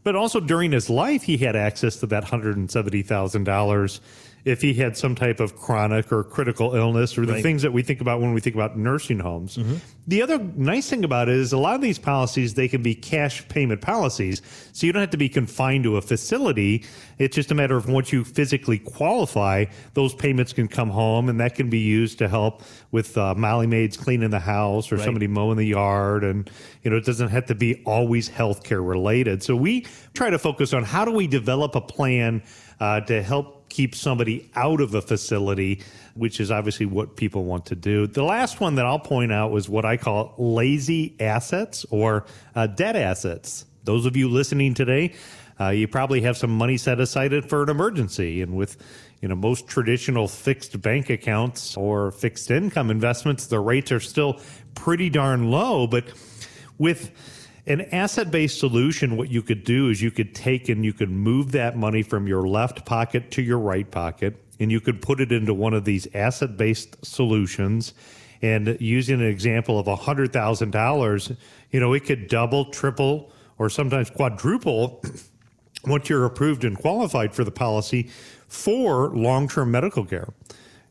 But 0.04 0.16
also 0.16 0.40
during 0.40 0.72
his 0.72 0.90
life, 0.90 1.22
he 1.22 1.38
had 1.38 1.56
access 1.56 1.98
to 1.98 2.08
that 2.08 2.24
$170,000 2.26 4.00
if 4.46 4.62
he 4.62 4.76
had 4.76 4.96
some 4.96 5.16
type 5.16 5.40
of 5.40 5.56
chronic 5.58 6.12
or 6.12 6.24
critical 6.24 6.76
illness 6.76 7.18
or 7.18 7.26
the 7.26 7.34
Right. 7.34 7.42
things 7.44 7.64
that 7.64 7.74
we 7.74 7.82
think 7.82 8.00
about 8.00 8.22
when 8.22 8.32
we 8.34 8.40
think 8.40 8.56
about 8.56 8.78
nursing 8.78 9.18
homes. 9.20 9.58
The 10.08 10.22
other 10.22 10.38
nice 10.56 10.88
thing 10.88 11.04
about 11.04 11.30
it 11.30 11.36
is 11.36 11.52
a 11.52 11.58
lot 11.58 11.74
of 11.74 11.82
these 11.82 11.98
policies 11.98 12.54
they 12.54 12.68
can 12.68 12.84
be 12.84 12.94
cash 12.94 13.46
payment 13.48 13.82
policies, 13.82 14.44
so 14.72 14.86
you 14.86 14.94
don't 14.94 15.00
have 15.02 15.10
to 15.10 15.18
be 15.18 15.30
confined 15.30 15.84
to 15.86 15.98
a 15.98 16.02
facility. 16.02 16.84
It's 17.18 17.36
just 17.36 17.50
a 17.52 17.56
matter 17.56 17.76
of 17.76 17.90
once 17.90 18.14
you 18.14 18.24
physically 18.24 18.78
qualify, 18.78 19.66
those 19.96 20.14
payments 20.14 20.54
can 20.54 20.68
come 20.68 20.92
home, 20.92 21.28
and 21.28 21.40
that 21.40 21.56
can 21.56 21.72
be 21.72 21.80
used 21.80 22.20
to 22.20 22.28
help 22.28 22.62
with 22.92 23.18
uh, 23.18 23.34
Molly 23.34 23.66
maids 23.66 23.98
cleaning 23.98 24.30
the 24.30 24.40
house 24.40 24.92
or 24.92 24.98
Right. 24.98 25.06
somebody 25.06 25.26
mowing 25.28 25.58
the 25.58 25.66
yard, 25.66 26.24
and 26.24 26.48
you 26.84 26.92
know 26.92 26.98
it 26.98 27.06
doesn't 27.06 27.30
have 27.30 27.48
to 27.48 27.56
be 27.56 27.82
always 27.86 28.30
healthcare 28.30 28.88
related. 28.88 29.42
So 29.42 29.56
we 29.56 29.88
try 30.14 30.30
to 30.30 30.38
focus 30.38 30.72
on 30.72 30.84
how 30.84 31.04
do 31.04 31.12
we 31.12 31.26
develop 31.26 31.74
a 31.74 31.82
plan 31.82 32.44
uh, 32.80 33.02
to 33.02 33.24
help 33.24 33.65
keep 33.70 33.96
somebody 33.96 34.50
out 34.56 34.82
of 34.82 34.96
a 34.96 35.02
facility, 35.02 35.82
which 36.14 36.40
is 36.40 36.52
obviously 36.52 36.86
what 36.86 37.16
people 37.16 37.46
want 37.46 37.66
to 37.68 37.76
do. 37.76 38.08
The 38.08 38.24
last 38.24 38.60
one 38.60 38.76
that 38.76 38.86
I'll 38.86 39.00
point 39.00 39.32
out 39.32 39.52
was 39.52 39.68
what 39.68 39.86
I 39.86 39.98
call 39.98 40.34
lazy 40.38 41.16
assets 41.20 41.86
or 41.90 42.26
uh, 42.56 42.68
debt 42.68 42.96
assets. 42.96 43.66
Those 43.84 44.06
of 44.06 44.16
you 44.16 44.30
listening 44.30 44.74
today, 44.74 45.14
uh, 45.60 45.70
you 45.70 45.88
probably 45.88 46.22
have 46.22 46.38
some 46.38 46.52
money 46.52 46.78
set 46.78 47.00
aside 47.00 47.48
for 47.48 47.64
an 47.64 47.70
emergency, 47.70 48.42
and 48.42 48.56
with 48.56 48.78
you 49.22 49.28
know 49.28 49.36
most 49.36 49.68
traditional 49.68 50.28
fixed 50.28 50.82
bank 50.82 51.10
accounts 51.10 51.78
or 51.78 52.12
fixed 52.12 52.52
income 52.52 52.92
investments, 52.92 53.48
the 53.48 53.60
rates 53.60 53.92
are 53.92 54.00
still 54.00 54.40
pretty 54.74 55.10
darn 55.10 55.50
low, 55.50 55.88
but 55.88 56.06
with 56.78 57.12
an 57.68 57.82
asset 57.82 58.30
based 58.30 58.60
solution, 58.60 59.18
what 59.18 59.30
you 59.30 59.42
could 59.42 59.64
do 59.64 59.90
is 59.90 60.02
you 60.02 60.12
could 60.12 60.36
take 60.36 60.70
and 60.70 60.86
you 60.86 60.94
could 60.94 61.10
move 61.10 61.52
that 61.54 61.76
money 61.76 62.04
from 62.04 62.28
your 62.28 62.48
left 62.48 62.86
pocket 62.86 63.32
to 63.32 63.42
your 63.42 63.58
right 63.58 63.90
pocket, 63.90 64.36
and 64.60 64.72
you 64.72 64.80
could 64.80 65.02
put 65.02 65.20
it 65.20 65.32
into 65.32 65.54
one 65.54 65.74
of 65.74 65.86
these 65.86 66.08
asset 66.14 66.58
based 66.58 67.04
solutions. 67.04 67.94
And 68.42 68.78
using 68.80 69.22
an 69.22 69.28
example 69.28 69.80
of 69.80 69.88
$100,000, 69.88 71.38
you 71.72 71.80
know, 71.80 71.94
it 71.94 72.02
could 72.02 72.28
double, 72.28 72.66
triple, 72.66 73.32
or 73.58 73.70
sometimes 73.70 74.10
quadruple 74.12 75.04
once 75.86 76.10
you're 76.10 76.26
approved 76.26 76.64
and 76.64 76.78
qualified 76.78 77.34
for 77.34 77.44
the 77.44 77.52
policy 77.52 78.10
for 78.48 79.10
long-term 79.16 79.72
medical 79.72 80.06
care. 80.06 80.28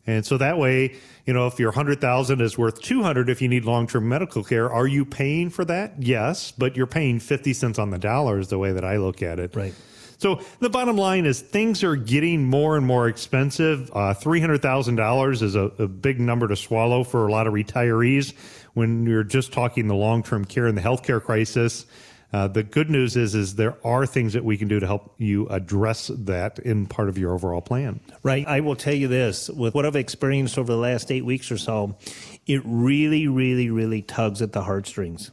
And 0.06 0.24
so 0.24 0.36
that 0.38 0.58
way, 0.58 0.96
you 1.24 1.32
know, 1.32 1.46
if 1.46 1.58
your 1.58 1.70
100,000 1.70 2.40
is 2.40 2.58
worth 2.58 2.80
200 2.82 3.30
if 3.30 3.40
you 3.40 3.48
need 3.48 3.64
long-term 3.64 4.08
medical 4.08 4.44
care, 4.44 4.70
are 4.70 4.86
you 4.86 5.04
paying 5.04 5.48
for 5.48 5.64
that? 5.64 5.94
Yes, 5.98 6.52
but 6.52 6.76
you're 6.76 6.86
paying 6.86 7.18
50 7.18 7.52
cents 7.54 7.78
on 7.78 7.90
the 7.90 7.98
dollar 7.98 8.38
is 8.38 8.48
the 8.48 8.58
way 8.58 8.72
that 8.72 8.84
I 8.84 8.98
look 8.98 9.22
at 9.22 9.38
it. 9.38 9.56
Right. 9.56 9.74
So 10.18 10.40
the 10.60 10.70
bottom 10.70 10.96
line 10.96 11.26
is 11.26 11.40
things 11.40 11.82
are 11.82 11.96
getting 11.96 12.44
more 12.44 12.76
and 12.76 12.86
more 12.86 13.08
expensive. 13.08 13.90
Uh, 13.90 14.14
$300,000 14.14 15.42
is 15.42 15.54
a, 15.54 15.60
a 15.60 15.88
big 15.88 16.20
number 16.20 16.48
to 16.48 16.56
swallow 16.56 17.04
for 17.04 17.26
a 17.26 17.32
lot 17.32 17.46
of 17.46 17.54
retirees 17.54 18.34
when 18.74 19.06
you're 19.06 19.24
just 19.24 19.52
talking 19.52 19.86
the 19.88 19.94
long-term 19.94 20.44
care 20.44 20.66
and 20.66 20.76
the 20.76 20.82
healthcare 20.82 21.22
crisis. 21.22 21.86
Uh, 22.34 22.48
the 22.48 22.64
good 22.64 22.90
news 22.90 23.16
is, 23.16 23.36
is 23.36 23.54
there 23.54 23.76
are 23.86 24.04
things 24.04 24.32
that 24.32 24.44
we 24.44 24.56
can 24.56 24.66
do 24.66 24.80
to 24.80 24.86
help 24.88 25.14
you 25.18 25.46
address 25.50 26.10
that 26.12 26.58
in 26.58 26.84
part 26.84 27.08
of 27.08 27.16
your 27.16 27.32
overall 27.32 27.60
plan. 27.60 28.00
Right. 28.24 28.44
I 28.44 28.58
will 28.58 28.74
tell 28.74 28.92
you 28.92 29.06
this 29.06 29.48
with 29.48 29.72
what 29.72 29.86
I've 29.86 29.94
experienced 29.94 30.58
over 30.58 30.72
the 30.72 30.78
last 30.78 31.12
eight 31.12 31.24
weeks 31.24 31.52
or 31.52 31.58
so, 31.58 31.96
it 32.44 32.60
really, 32.64 33.28
really, 33.28 33.70
really 33.70 34.02
tugs 34.02 34.42
at 34.42 34.52
the 34.52 34.62
heartstrings. 34.62 35.30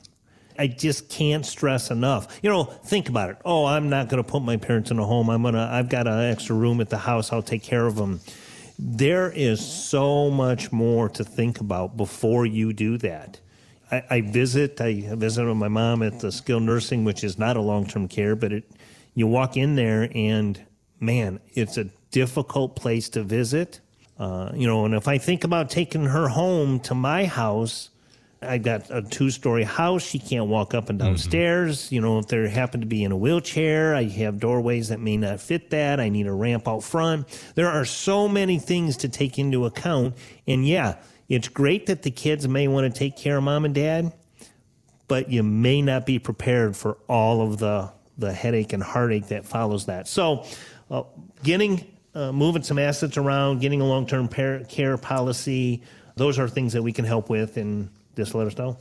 I 0.60 0.68
just 0.68 1.10
can't 1.10 1.44
stress 1.44 1.90
enough. 1.90 2.40
You 2.44 2.52
know, 2.52 2.66
think 2.66 3.10
about 3.10 3.32
it. 3.32 3.38
Oh, 3.44 3.66
I'm 3.66 3.90
not 3.90 4.08
going 4.08 4.24
to 4.24 4.30
put 4.30 4.44
my 4.44 4.58
parents 4.58 4.92
in 4.92 5.00
a 5.00 5.04
home. 5.04 5.32
I'm 5.32 5.42
gonna. 5.42 5.70
I've 5.72 5.90
got 5.90 6.06
an 6.06 6.20
extra 6.20 6.56
room 6.56 6.82
at 6.82 6.92
the 6.92 7.00
house. 7.00 7.34
I'll 7.34 7.42
take 7.42 7.64
care 7.64 7.88
of 7.88 7.96
them. 7.96 8.20
There 8.78 9.32
is 9.32 9.66
so 9.66 10.30
much 10.30 10.72
more 10.72 11.10
to 11.10 11.24
think 11.24 11.62
about 11.62 11.98
before 11.98 12.46
you 12.46 12.74
do 12.74 13.00
that. 13.00 13.40
I, 13.92 14.04
I 14.10 14.22
visit. 14.22 14.80
I 14.80 15.14
visit 15.16 15.46
with 15.46 15.58
my 15.58 15.68
mom 15.68 16.04
at 16.04 16.20
the 16.20 16.32
skilled 16.32 16.64
nursing, 16.64 17.04
which 17.04 17.24
is 17.24 17.38
not 17.38 17.58
a 17.58 17.62
long 17.62 17.86
term 17.86 18.08
care, 18.08 18.36
but 18.36 18.52
it. 18.52 18.72
You 19.14 19.28
walk 19.28 19.58
in 19.58 19.76
there 19.76 20.10
and 20.16 20.60
man, 21.02 21.42
it's 21.54 21.78
a 21.78 21.86
difficult 22.12 22.76
place 22.78 23.10
to 23.10 23.24
visit. 23.24 23.82
Uh, 24.18 24.52
you 24.54 24.68
know, 24.68 24.86
and 24.86 24.94
if 24.94 25.08
I 25.08 25.18
think 25.18 25.44
about 25.44 25.70
taking 25.70 26.06
her 26.06 26.28
home 26.28 26.80
to 26.82 26.96
my 26.96 27.26
house, 27.26 27.90
I 28.44 28.58
got 28.58 28.90
a 28.90 29.02
two 29.02 29.30
story 29.30 29.64
house. 29.64 30.04
She 30.04 30.18
can't 30.18 30.48
walk 30.48 30.74
up 30.74 30.90
and 30.90 30.98
down 30.98 31.18
stairs. 31.18 31.92
You 31.92 32.02
know, 32.02 32.20
if 32.20 32.28
there 32.28 32.48
happen 32.48 32.82
to 32.82 32.88
be 32.88 33.04
in 33.04 33.12
a 33.12 33.18
wheelchair, 33.18 33.94
I 33.94 34.04
have 34.04 34.40
doorways 34.40 34.90
that 34.90 35.00
may 35.00 35.18
not 35.18 35.40
fit 35.40 35.70
that. 35.72 36.00
I 36.00 36.10
need 36.10 36.26
a 36.26 36.32
ramp 36.32 36.68
out 36.68 36.84
front. 36.84 37.28
There 37.54 37.68
are 37.68 37.86
so 37.86 38.28
many 38.28 38.58
things 38.58 38.98
to 38.98 39.10
take 39.10 39.38
into 39.38 39.66
account. 39.66 40.16
And 40.48 40.68
yeah, 40.68 40.96
it's 41.32 41.48
great 41.48 41.86
that 41.86 42.04
the 42.04 42.12
kids 42.12 42.46
may 42.46 42.68
want 42.68 42.94
to 42.94 43.00
take 43.00 43.16
care 43.16 43.38
of 43.38 43.44
mom 43.44 43.64
and 43.64 43.74
dad, 43.74 44.12
but 45.08 45.30
you 45.30 45.44
may 45.44 45.82
not 45.82 46.06
be 46.06 46.20
prepared 46.20 46.76
for 46.76 46.98
all 47.08 47.42
of 47.42 47.58
the 47.58 47.90
the 48.18 48.34
headache 48.34 48.74
and 48.74 48.84
heartache 48.84 49.28
that 49.30 49.46
follows 49.46 49.86
that. 49.86 50.08
So, 50.08 50.46
uh, 50.92 51.04
getting 51.42 51.88
uh, 52.14 52.34
moving 52.34 52.64
some 52.64 52.78
assets 52.78 53.16
around, 53.16 53.62
getting 53.62 53.80
a 53.80 53.86
long 53.86 54.06
term 54.06 54.28
care 54.28 54.98
policy, 54.98 55.84
those 56.18 56.38
are 56.38 56.50
things 56.50 56.74
that 56.74 56.84
we 56.84 56.92
can 56.92 57.06
help 57.06 57.30
with, 57.30 57.56
and 57.56 57.90
just 58.18 58.36
let 58.36 58.46
us 58.46 58.58
know. 58.58 58.76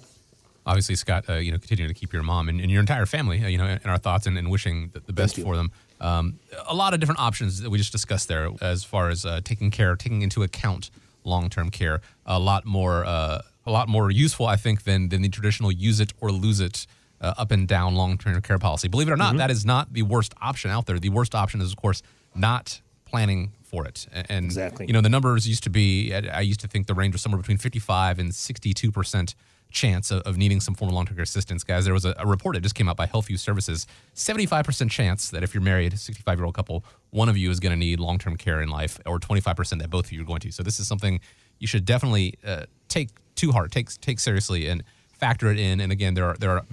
obviously 0.67 0.97
scott 0.97 1.25
uh, 1.29 1.35
you 1.35 1.53
know 1.53 1.59
continue 1.59 1.87
to 1.87 1.95
keep 1.95 2.13
your 2.13 2.25
mom 2.25 2.49
and, 2.49 2.61
and 2.61 2.71
your 2.71 2.81
entire 2.81 3.07
family 3.07 3.43
uh, 3.45 3.49
you 3.49 3.57
know 3.59 3.67
in 3.67 3.89
our 3.89 3.97
thoughts 3.97 4.27
and, 4.27 4.37
and 4.37 4.51
wishing 4.51 4.91
the, 4.93 5.01
the 5.01 5.13
best 5.13 5.41
for 5.41 5.57
them 5.57 5.71
um, 6.01 6.39
a 6.69 6.75
lot 6.75 6.95
of 6.95 7.01
different 7.01 7.21
options 7.21 7.61
that 7.61 7.71
we 7.71 7.79
just 7.79 7.93
discussed 7.93 8.27
there 8.27 8.51
as 8.61 8.83
far 8.83 9.09
as 9.09 9.25
uh, 9.25 9.41
taking 9.45 9.71
care 9.71 9.95
taking 9.97 10.23
into 10.23 10.43
account 10.43 10.91
long-term 11.25 11.71
care 11.71 12.01
a 12.27 12.39
lot 12.39 12.65
more 12.65 13.05
uh, 13.05 13.41
a 13.67 13.71
lot 13.71 13.89
more 13.89 14.11
useful 14.11 14.47
i 14.47 14.57
think 14.57 14.85
than 14.85 15.09
than 15.09 15.23
the 15.23 15.29
traditional 15.29 15.71
use 15.71 16.01
it 16.01 16.13
or 16.21 16.31
lose 16.31 16.61
it 16.61 16.87
uh, 17.21 17.35
up 17.37 17.51
and 17.51 17.69
down 17.69 17.95
long-term 17.95 18.41
care 18.43 18.59
policy. 18.59 18.89
Believe 18.89 19.09
it 19.09 19.13
or 19.13 19.17
not 19.17 19.37
that 19.37 19.51
is 19.51 19.65
not 19.65 19.93
the 19.93 20.03
worst 20.03 20.35
option 20.41 20.71
out 20.71 20.87
there. 20.87 20.99
The 20.99 21.11
worst 21.11 21.35
option 21.35 21.61
is 21.61 21.73
of 21.73 21.77
course 21.77 22.03
not 22.35 22.81
planning 23.05 23.53
for 23.63 23.87
it. 23.87 24.07
And 24.13 24.47
Exactly. 24.47 24.87
you 24.87 24.93
know 24.93 25.01
the 25.01 25.09
numbers 25.09 25.47
used 25.47 25.65
to 25.65 25.71
be 25.71 26.15
i 26.15 26.41
used 26.41 26.61
to 26.61 26.69
think 26.69 26.87
the 26.87 26.95
range 26.95 27.13
was 27.13 27.23
somewhere 27.23 27.41
between 27.41 27.59
55 27.59 28.19
and 28.19 28.35
62 28.35 28.91
percent 28.91 29.35
chance 29.71 30.11
of, 30.11 30.23
of 30.23 30.37
needing 30.37 30.59
some 30.61 30.75
form 30.75 30.89
of 30.89 30.95
long-term 30.95 31.17
care 31.17 31.23
assistance 31.23 31.63
guys. 31.63 31.85
There 31.85 31.95
was 31.95 32.05
a, 32.05 32.15
a 32.19 32.27
report 32.27 32.55
that 32.55 32.63
just 32.63 32.75
came 32.75 32.89
out 32.89 32.97
by 32.97 33.07
Health 33.07 33.29
healthview 33.29 33.39
services 33.39 33.87
75 34.15 34.65
percent 34.65 34.91
chance 34.91 35.31
that 35.31 35.43
if 35.43 35.55
you're 35.55 35.63
married 35.63 35.99
65 35.99 36.39
year 36.39 36.45
old 36.45 36.55
couple 36.55 36.85
one 37.11 37.29
of 37.29 37.37
you 37.37 37.51
is 37.51 37.61
going 37.61 37.73
to 37.73 37.79
need 37.79 38.01
long-term 38.01 38.37
care 38.37 38.63
in 38.63 38.69
life 38.69 38.99
or 39.07 39.19
25 39.19 39.57
percent 39.57 39.83
that 39.83 39.91
both 39.91 40.07
of 40.07 40.13
you 40.13 40.23
are 40.23 40.25
going 40.25 40.41
to. 40.41 40.53
So 40.53 40.63
this 40.63 40.81
is 40.81 40.87
something 40.87 41.21
you 41.59 41.67
should 41.67 41.85
definitely 41.85 42.39
uh, 42.45 42.65
take 42.89 43.11
to 43.37 43.53
heart 43.53 43.73
take 43.73 43.89
take 44.01 44.21
seriously 44.21 44.69
and 44.69 44.83
factor 45.13 45.51
it 45.51 45.59
in. 45.59 45.81
And 45.81 45.93
again 45.93 46.15
there 46.15 46.27
are 46.27 46.37
there 46.37 46.51
are 46.51 46.65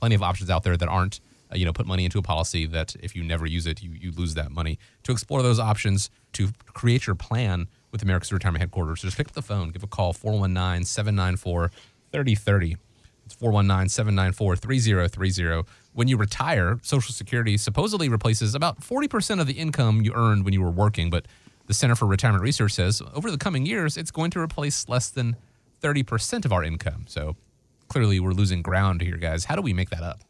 plenty 0.00 0.14
of 0.14 0.22
options 0.22 0.50
out 0.50 0.62
there 0.62 0.76
that 0.76 0.88
aren't 0.88 1.18
uh, 1.52 1.56
you 1.56 1.64
know 1.64 1.72
put 1.72 1.86
money 1.86 2.04
into 2.04 2.18
a 2.18 2.22
policy 2.22 2.66
that 2.66 2.94
if 3.00 3.16
you 3.16 3.22
never 3.22 3.46
use 3.46 3.66
it 3.66 3.82
you, 3.82 3.90
you 3.90 4.12
lose 4.12 4.34
that 4.34 4.50
money. 4.50 4.78
To 5.04 5.12
explore 5.12 5.42
those 5.42 5.58
options 5.58 6.10
to 6.32 6.50
create 6.66 7.06
your 7.06 7.16
plan 7.16 7.68
with 7.90 8.02
america's 8.02 8.32
retirement 8.32 8.62
headquarters 8.62 9.02
just 9.02 9.18
pick 9.18 9.28
up 9.28 9.34
the 9.34 9.42
phone 9.42 9.68
give 9.68 9.82
a 9.82 9.86
call 9.86 10.14
419-794-3030 10.14 12.76
it's 13.24 13.34
419-794-3030 13.36 15.66
when 15.92 16.08
you 16.08 16.16
retire 16.16 16.78
social 16.82 17.12
security 17.12 17.56
supposedly 17.56 18.08
replaces 18.08 18.54
about 18.54 18.80
40% 18.80 19.40
of 19.40 19.46
the 19.46 19.54
income 19.54 20.02
you 20.02 20.12
earned 20.14 20.44
when 20.44 20.54
you 20.54 20.62
were 20.62 20.70
working 20.70 21.10
but 21.10 21.26
the 21.66 21.74
center 21.74 21.94
for 21.94 22.06
retirement 22.06 22.42
research 22.42 22.72
says 22.72 23.02
over 23.14 23.30
the 23.30 23.38
coming 23.38 23.66
years 23.66 23.96
it's 23.96 24.10
going 24.10 24.30
to 24.32 24.40
replace 24.40 24.88
less 24.88 25.10
than 25.10 25.36
30% 25.82 26.44
of 26.44 26.52
our 26.52 26.64
income. 26.64 27.04
So 27.08 27.36
clearly 27.88 28.20
we're 28.20 28.32
losing 28.32 28.62
ground 28.62 29.02
here 29.02 29.16
guys. 29.16 29.44
How 29.44 29.56
do 29.56 29.62
we 29.62 29.72
make 29.72 29.90
that 29.90 30.02
up? 30.02 30.20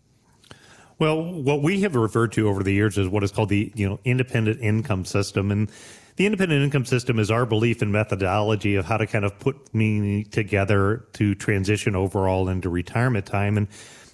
Well, 0.99 1.23
what 1.23 1.63
we 1.63 1.81
have 1.83 1.97
referred 1.97 2.33
to 2.33 2.49
over 2.49 2.63
the 2.63 2.73
years 2.73 2.97
is 2.97 3.09
what 3.09 3.25
is 3.25 3.33
called 3.33 3.49
the 3.49 3.73
you 3.75 3.89
know 3.89 3.99
independent 4.05 4.61
income 4.61 5.05
system, 5.05 5.51
and 5.51 5.71
the 6.17 6.27
independent 6.27 6.63
income 6.63 6.85
system 6.85 7.19
is 7.19 7.31
our 7.31 7.47
belief 7.47 7.83
and 7.83 7.93
methodology 7.93 8.75
of 8.75 8.85
how 8.85 8.97
to 8.97 9.07
kind 9.07 9.25
of 9.25 9.39
put 9.39 9.75
me 9.75 10.25
together 10.25 11.07
to 11.15 11.35
transition 11.35 11.97
overall 11.97 12.49
into 12.49 12.69
retirement 12.69 13.27
time. 13.27 13.57
And 13.57 13.69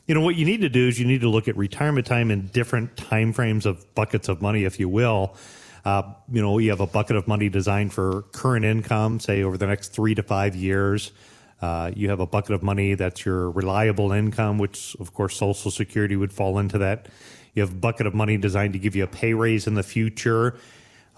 you 0.07 0.15
know 0.15 0.21
what 0.21 0.37
you 0.37 0.45
need 0.45 0.63
to 0.63 0.69
do 0.69 0.89
is 0.89 0.99
you 0.99 1.07
need 1.07 1.21
to 1.21 1.29
look 1.29 1.49
at 1.49 1.57
retirement 1.57 2.07
time 2.07 2.31
in 2.31 2.47
different 2.47 2.97
time 2.97 3.33
frames 3.33 3.67
of 3.67 3.95
buckets 3.95 4.29
of 4.29 4.41
money, 4.41 4.65
if 4.65 4.81
you 4.81 4.89
will. 4.89 5.37
Uh, 5.85 6.03
you 6.33 6.43
know, 6.43 6.59
you 6.59 6.71
have 6.71 6.81
a 6.81 6.87
bucket 6.87 7.17
of 7.17 7.29
money 7.29 7.49
designed 7.49 7.93
for 7.93 8.23
current 8.33 8.65
income, 8.65 9.21
say 9.21 9.43
over 9.43 9.57
the 9.57 9.67
next 9.67 9.89
three 9.89 10.15
to 10.15 10.23
five 10.23 10.55
years. 10.57 11.13
Uh, 11.61 11.91
you 11.95 12.09
have 12.09 12.21
a 12.21 12.27
bucket 12.27 12.53
of 12.53 12.63
money 12.63 12.95
that's 12.95 13.25
your 13.25 13.51
reliable 13.51 14.13
income, 14.13 14.59
which 14.59 14.97
of 15.01 15.13
course 15.13 15.37
Social 15.37 15.71
Security 15.71 16.17
would 16.17 16.33
fall 16.33 16.59
into 16.59 16.79
that. 16.79 17.09
You 17.55 17.63
have 17.63 17.73
a 17.73 17.77
bucket 17.77 18.07
of 18.07 18.15
money 18.15 18.37
designed 18.37 18.75
to 18.75 18.79
give 18.79 18.95
you 18.95 19.05
a 19.05 19.09
pay 19.09 19.35
raise 19.35 19.67
in 19.67 19.75
the 19.75 19.83
future, 19.83 20.57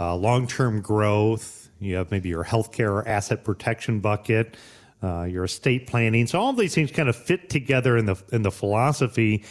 uh, 0.00 0.16
long 0.16 0.46
term 0.46 0.80
growth. 0.80 1.68
You 1.78 1.96
have 1.96 2.10
maybe 2.10 2.30
your 2.30 2.44
healthcare 2.44 2.90
or 2.90 3.06
asset 3.06 3.44
protection 3.44 4.00
bucket, 4.00 4.56
uh, 5.02 5.24
your 5.24 5.44
estate 5.44 5.86
planning. 5.86 6.26
So 6.26 6.40
all 6.40 6.50
of 6.50 6.56
these 6.56 6.74
things 6.74 6.90
kind 6.90 7.08
of 7.08 7.16
fit 7.16 7.50
together 7.50 7.96
in 7.96 8.06
the 8.06 8.16
in 8.32 8.42
the 8.42 8.50
philosophy. 8.50 9.44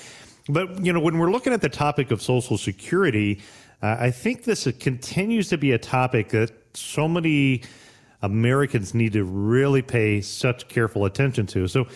But 0.50 0.84
you 0.84 0.92
know, 0.92 1.00
when 1.00 1.20
we're 1.20 1.32
looking 1.32 1.54
at 1.54 1.62
the 1.62 1.70
topic 1.70 2.12
of 2.12 2.22
Social 2.22 2.58
Security, 2.58 3.42
uh, 3.82 3.98
I 4.00 4.12
think 4.12 4.44
this 4.44 4.68
continues 4.80 5.50
to 5.50 5.58
be 5.58 5.72
a 5.72 5.78
topic 5.78 6.30
that 6.30 6.52
so 6.76 7.08
many 7.08 7.62
Americans 8.22 8.94
need 8.94 9.14
to 9.14 9.24
really 9.24 9.82
pay 9.82 10.22
such 10.22 10.68
careful 10.68 11.06
attention 11.06 11.46
to. 11.48 11.68
So, 11.68 11.88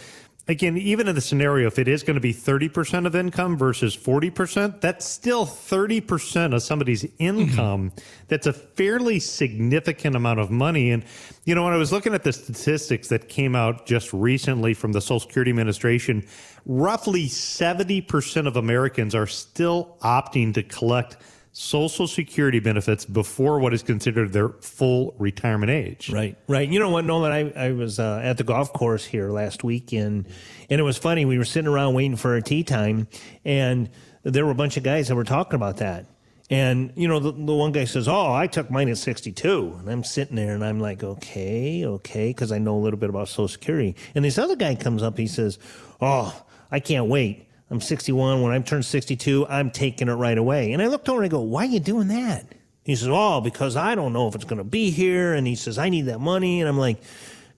again, 0.47 0.77
even 0.77 1.07
in 1.07 1.15
the 1.15 1.21
scenario, 1.21 1.67
if 1.67 1.79
it 1.79 1.87
is 1.87 2.03
going 2.03 2.15
to 2.15 2.21
be 2.21 2.33
30% 2.33 3.05
of 3.05 3.15
income 3.15 3.57
versus 3.57 3.95
40%, 3.95 4.81
that's 4.81 5.05
still 5.05 5.45
30% 5.45 6.53
of 6.53 6.61
somebody's 6.61 7.05
income. 7.17 7.91
Mm-hmm. 7.91 8.05
That's 8.27 8.47
a 8.47 8.53
fairly 8.53 9.19
significant 9.19 10.15
amount 10.15 10.39
of 10.39 10.51
money. 10.51 10.91
And, 10.91 11.05
you 11.45 11.55
know, 11.55 11.63
when 11.63 11.73
I 11.73 11.77
was 11.77 11.91
looking 11.91 12.13
at 12.13 12.23
the 12.23 12.33
statistics 12.33 13.07
that 13.07 13.29
came 13.29 13.55
out 13.55 13.85
just 13.85 14.11
recently 14.11 14.73
from 14.73 14.91
the 14.91 15.01
Social 15.01 15.21
Security 15.21 15.51
Administration, 15.51 16.25
roughly 16.65 17.27
70% 17.27 18.47
of 18.47 18.57
Americans 18.57 19.15
are 19.15 19.27
still 19.27 19.97
opting 20.01 20.53
to 20.55 20.63
collect 20.63 21.17
Social 21.55 22.07
Security 22.07 22.59
benefits 22.59 23.05
before 23.05 23.59
what 23.59 23.75
is 23.75 23.83
considered 23.83 24.33
their 24.33 24.49
full 24.49 25.13
retirement 25.19 25.69
age. 25.69 26.09
Right, 26.09 26.35
right. 26.47 26.67
You 26.67 26.79
know 26.79 26.89
what, 26.89 27.05
Nolan? 27.05 27.31
I, 27.31 27.67
I 27.67 27.71
was 27.73 27.99
uh, 27.99 28.21
at 28.23 28.37
the 28.37 28.43
golf 28.43 28.73
course 28.73 29.05
here 29.05 29.29
last 29.29 29.63
week, 29.63 29.93
and 29.93 30.27
and 30.69 30.79
it 30.79 30.83
was 30.83 30.97
funny. 30.97 31.25
We 31.25 31.37
were 31.37 31.45
sitting 31.45 31.67
around 31.67 31.93
waiting 31.93 32.17
for 32.17 32.33
our 32.33 32.41
tee 32.41 32.63
time, 32.63 33.07
and 33.45 33.89
there 34.23 34.45
were 34.45 34.51
a 34.51 34.55
bunch 34.55 34.77
of 34.77 34.83
guys 34.83 35.09
that 35.09 35.15
were 35.15 35.23
talking 35.23 35.55
about 35.55 35.77
that. 35.77 36.07
And, 36.49 36.91
you 36.95 37.07
know, 37.07 37.19
the, 37.19 37.31
the 37.31 37.53
one 37.53 37.71
guy 37.71 37.85
says, 37.85 38.07
Oh, 38.07 38.33
I 38.33 38.47
took 38.47 38.69
mine 38.69 38.89
at 38.89 38.97
62. 38.97 39.77
And 39.79 39.89
I'm 39.89 40.03
sitting 40.03 40.35
there 40.35 40.53
and 40.53 40.63
I'm 40.63 40.79
like, 40.79 41.03
Okay, 41.03 41.85
okay, 41.85 42.29
because 42.29 42.51
I 42.51 42.57
know 42.57 42.75
a 42.75 42.79
little 42.79 42.99
bit 42.99 43.09
about 43.09 43.29
Social 43.29 43.47
Security. 43.47 43.95
And 44.13 44.25
this 44.25 44.37
other 44.37 44.55
guy 44.55 44.75
comes 44.75 45.03
up, 45.03 45.17
he 45.17 45.27
says, 45.27 45.57
Oh, 46.01 46.43
I 46.69 46.79
can't 46.79 47.07
wait. 47.07 47.47
I'm 47.69 47.81
61. 47.81 48.41
When 48.41 48.51
I 48.51 48.59
turn 48.59 48.83
62, 48.83 49.47
I'm 49.47 49.71
taking 49.71 50.07
it 50.07 50.13
right 50.13 50.37
away. 50.37 50.73
And 50.73 50.81
I 50.81 50.87
looked 50.87 51.09
over 51.09 51.21
and 51.21 51.25
I 51.25 51.29
go, 51.29 51.41
why 51.41 51.63
are 51.63 51.69
you 51.69 51.79
doing 51.79 52.09
that? 52.09 52.45
He 52.83 52.95
says, 52.95 53.07
oh, 53.09 53.41
because 53.41 53.75
I 53.75 53.95
don't 53.95 54.13
know 54.13 54.27
if 54.27 54.35
it's 54.35 54.43
going 54.43 54.57
to 54.57 54.63
be 54.63 54.91
here. 54.91 55.33
And 55.33 55.47
he 55.47 55.55
says, 55.55 55.77
I 55.77 55.89
need 55.89 56.03
that 56.03 56.19
money. 56.19 56.59
And 56.59 56.69
I'm 56.69 56.77
like, 56.77 57.01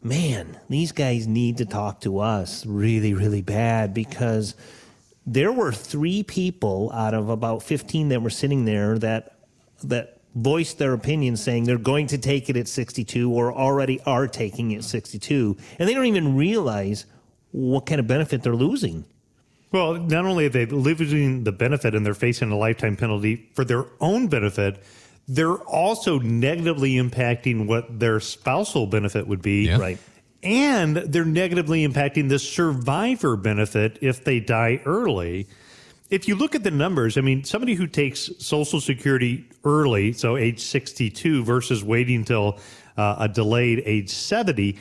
man, 0.02 0.60
these 0.70 0.92
guys 0.92 1.28
need 1.28 1.58
to 1.58 1.66
talk 1.66 2.02
to 2.02 2.20
us 2.20 2.66
really, 2.66 3.14
really 3.14 3.42
bad 3.42 3.94
because 3.94 4.56
there 5.26 5.52
were 5.52 5.72
three 5.72 6.22
people 6.22 6.92
out 6.94 7.16
of 7.16 7.30
about 7.30 7.64
15 7.64 8.10
that 8.10 8.22
were 8.22 8.30
sitting 8.30 8.66
there 8.66 9.00
that, 9.00 9.40
that 9.84 10.20
voiced 10.36 10.78
their 10.78 10.94
opinion 10.94 11.36
saying 11.36 11.64
they're 11.64 11.78
going 11.78 12.06
to 12.08 12.18
take 12.20 12.50
it 12.50 12.56
at 12.56 12.68
62 12.68 13.32
or 13.32 13.52
already 13.52 14.00
are 14.02 14.28
taking 14.28 14.72
it 14.72 14.78
at 14.78 14.84
62. 14.84 15.58
And 15.80 15.90
they 15.90 15.94
don't 15.96 16.06
even 16.06 16.36
realize 16.36 17.08
what 17.52 17.88
kind 17.88 18.00
of 18.00 18.06
benefit 18.06 18.44
they're 18.44 18.56
losing. 18.56 19.06
Well, 19.72 19.96
not 19.96 20.26
only 20.26 20.46
are 20.46 20.50
they 20.50 20.66
losing 20.66 21.44
the 21.44 21.52
benefit 21.52 21.96
and 21.96 22.06
they're 22.06 22.14
facing 22.14 22.52
a 22.52 22.58
lifetime 22.58 22.96
penalty 22.96 23.50
for 23.54 23.66
their 23.66 23.86
own 24.00 24.28
benefit, 24.28 24.82
they're 25.28 25.58
also 25.58 26.20
negatively 26.20 26.94
impacting 26.94 27.68
what 27.68 28.00
their 28.00 28.20
spousal 28.20 28.88
benefit 28.88 29.28
would 29.28 29.42
be. 29.42 29.68
Yeah. 29.68 29.78
Right. 29.78 29.98
And 30.44 30.98
they're 30.98 31.26
negatively 31.26 31.86
impacting 31.88 32.30
the 32.30 32.38
survivor 32.38 33.36
benefit 33.36 33.98
if 34.02 34.24
they 34.24 34.40
die 34.40 34.80
early. 34.86 35.48
If 36.12 36.28
you 36.28 36.36
look 36.36 36.54
at 36.54 36.64
the 36.64 36.72
numbers, 36.72 37.18
I 37.18 37.22
mean, 37.22 37.44
somebody 37.44 37.74
who 37.74 37.88
takes 37.88 38.30
Social 38.38 38.80
Security 38.80 39.50
early, 39.64 40.14
so 40.14 40.38
age 40.38 40.60
62, 40.60 41.44
versus 41.44 41.84
waiting 41.84 42.24
till 42.24 42.60
uh, 42.96 43.16
a 43.20 43.28
delayed 43.28 43.82
age 43.86 44.12
70, 44.12 44.78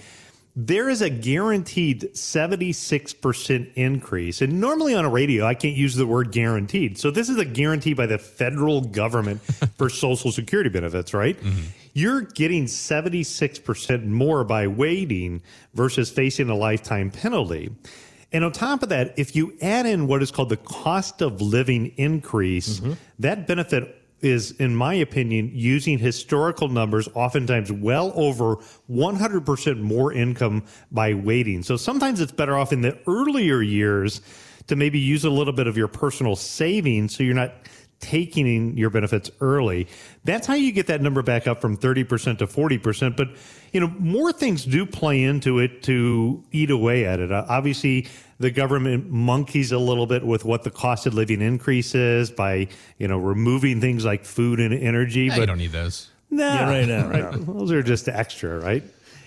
there 0.57 0.89
is 0.89 1.03
a 1.03 1.11
guaranteed 1.11 2.13
76% 2.13 3.73
increase. 3.75 4.41
And 4.41 4.61
normally 4.61 4.95
on 4.95 5.05
a 5.05 5.09
radio, 5.09 5.47
I 5.47 5.55
can't 5.55 5.77
use 5.77 5.97
the 5.97 6.07
word 6.07 6.31
guaranteed. 6.31 6.97
So 6.97 7.11
this 7.11 7.29
is 7.29 7.39
a 7.39 7.45
guarantee 7.45 7.93
by 7.93 8.07
the 8.07 8.19
federal 8.19 8.81
government 8.81 9.41
for 9.77 9.89
Social 9.89 10.31
Security 10.31 10.71
benefits, 10.71 11.13
right? 11.13 11.37
Mm-hmm. 11.41 11.63
You're 11.93 12.21
getting 12.21 12.67
76% 12.67 14.05
more 14.05 14.45
by 14.45 14.69
waiting 14.69 15.43
versus 15.75 16.11
facing 16.11 16.49
a 16.49 16.55
lifetime 16.55 17.11
penalty. 17.11 17.75
And 18.33 18.45
on 18.45 18.53
top 18.53 18.83
of 18.85 18.89
that, 18.91 19.15
if 19.17 19.35
you 19.35 19.57
add 19.61 19.87
in 19.87 20.07
what 20.07 20.23
is 20.23 20.31
called 20.31 20.51
the 20.51 20.57
cost 20.57 21.21
of 21.21 21.41
living 21.41 21.93
increase, 21.97 22.79
mm-hmm. 22.79 22.93
that 23.21 23.47
benefit 23.49 24.04
is, 24.25 24.53
in 24.53 24.75
my 24.75 24.95
opinion, 24.95 25.51
using 25.53 25.99
historical 25.99 26.69
numbers, 26.69 27.09
oftentimes 27.15 27.71
well 27.71 28.13
over 28.17 28.57
100% 28.91 29.81
more 29.81 30.13
income 30.13 30.65
by 30.91 31.15
waiting. 31.15 31.63
So 31.63 31.77
sometimes 31.77 32.21
it's 32.21 32.33
better 32.33 32.57
off 32.57 32.73
in 32.73 32.81
the 32.81 32.99
earlier 33.07 33.61
years 33.61 34.21
to 34.67 34.77
maybe 34.77 34.99
use 34.99 35.25
a 35.25 35.31
little 35.31 35.53
bit 35.53 35.67
of 35.67 35.77
your 35.77 35.89
personal 35.89 36.37
savings 36.37 37.15
so 37.15 37.23
you're 37.23 37.35
not 37.35 37.53
taking 38.01 38.77
your 38.77 38.91
benefits 38.91 39.31
early. 39.41 39.89
That's 40.25 40.47
how 40.47 40.55
you 40.55 40.73
get 40.73 40.89
that 40.89 41.01
number 41.01 41.23
back 41.23 41.47
up 41.47 41.61
from 41.61 41.77
30% 41.77 42.39
to 42.39 42.47
40%. 42.47 43.17
But, 43.17 43.29
you 43.73 43.81
know, 43.81 43.89
more 43.99 44.33
things 44.33 44.65
do 44.65 44.85
play 44.85 45.23
into 45.23 45.59
it 45.59 45.83
to 45.85 46.45
eat 46.53 46.71
away 46.71 47.07
at 47.07 47.21
it. 47.21 47.33
Uh, 47.33 47.47
obviously, 47.49 48.09
the 48.45 48.51
government 48.51 49.11
monkeys 49.11 49.73
a 49.73 49.79
little 49.79 50.07
bit 50.07 50.23
with 50.23 50.45
what 50.45 50.65
the 50.65 50.71
cost 50.71 51.07
of 51.07 51.15
living 51.15 51.41
increase 51.41 51.95
is 51.95 52.31
by, 52.31 52.69
you 52.99 53.09
know, 53.09 53.17
removing 53.17 53.81
things 53.81 54.05
like 54.05 54.23
food 54.23 54.61
and 54.61 54.75
energy. 54.75 55.31
but 55.31 55.39
you 55.39 55.47
don't 55.47 55.57
need 55.57 55.73
those. 55.73 56.11
No, 56.29 56.47
yeah, 56.47 56.69
right 56.69 56.87
now. 56.87 57.09
Right? 57.09 57.47
Those 57.47 57.73
are 57.73 57.83
just 57.83 58.07
extra, 58.07 58.61
right? 58.61 58.83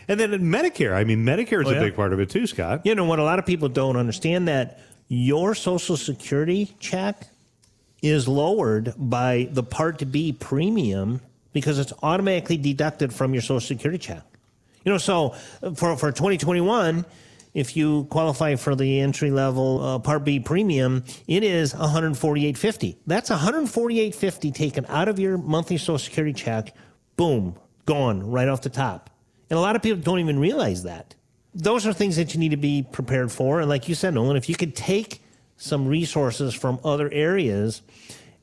And 0.08 0.20
then 0.20 0.32
Medicare. 0.34 0.94
I 0.94 1.04
mean, 1.04 1.26
Medicare 1.26 1.64
is 1.64 1.68
oh, 1.68 1.72
a 1.72 1.74
yeah. 1.74 1.80
big 1.80 1.96
part 1.96 2.14
of 2.14 2.20
it 2.20 2.30
too, 2.30 2.46
Scott. 2.46 2.82
You 2.86 2.94
know 2.94 3.06
what? 3.06 3.18
A 3.18 3.24
lot 3.24 3.40
of 3.40 3.46
people 3.48 3.70
don't 3.70 3.98
understand 3.98 4.48
that 4.50 4.82
your 5.08 5.56
Social 5.56 5.98
Security 5.98 6.76
check 6.80 7.28
is 8.04 8.28
lowered 8.28 8.94
by 8.98 9.50
the 9.52 9.64
Part 9.64 10.12
B 10.12 10.32
premium 10.32 11.22
because 11.54 11.80
it's 11.80 11.94
automatically 12.04 12.58
deducted 12.58 13.12
from 13.12 13.34
your 13.34 13.42
Social 13.42 13.62
Security 13.62 13.98
check. 13.98 14.22
You 14.86 14.92
know, 14.92 15.00
so 15.00 15.30
for, 15.74 15.98
for 15.98 16.12
2021, 16.12 17.04
if 17.58 17.76
you 17.76 18.06
qualify 18.12 18.54
for 18.54 18.76
the 18.76 19.00
entry 19.00 19.32
level 19.32 19.84
uh, 19.84 19.98
Part 19.98 20.24
B 20.24 20.40
premium, 20.40 21.04
it 21.28 21.44
is 21.44 21.74
148.50. 21.74 22.98
That's 23.08 23.32
148.50 23.32 24.54
taken 24.54 24.86
out 24.88 25.08
of 25.08 25.18
your 25.18 25.40
monthly 25.40 25.78
Social 25.78 25.98
Security 25.98 26.34
check. 26.34 26.76
Boom, 27.16 27.56
gone 27.88 28.30
right 28.30 28.48
off 28.48 28.62
the 28.62 28.70
top. 28.70 29.10
And 29.50 29.58
a 29.58 29.60
lot 29.60 29.76
of 29.76 29.82
people 29.82 30.00
don't 30.00 30.20
even 30.20 30.38
realize 30.38 30.84
that. 30.84 31.16
Those 31.56 31.88
are 31.88 31.94
things 31.94 32.18
that 32.18 32.36
you 32.36 32.40
need 32.40 32.50
to 32.50 32.58
be 32.58 32.84
prepared 32.92 33.32
for. 33.32 33.60
And 33.60 33.68
like 33.68 33.90
you 33.90 33.96
said, 33.96 34.14
Nolan, 34.14 34.38
if 34.38 34.50
you 34.50 34.56
could 34.56 34.76
take 34.76 35.24
some 35.56 35.88
resources 35.88 36.54
from 36.54 36.80
other 36.84 37.12
areas 37.12 37.82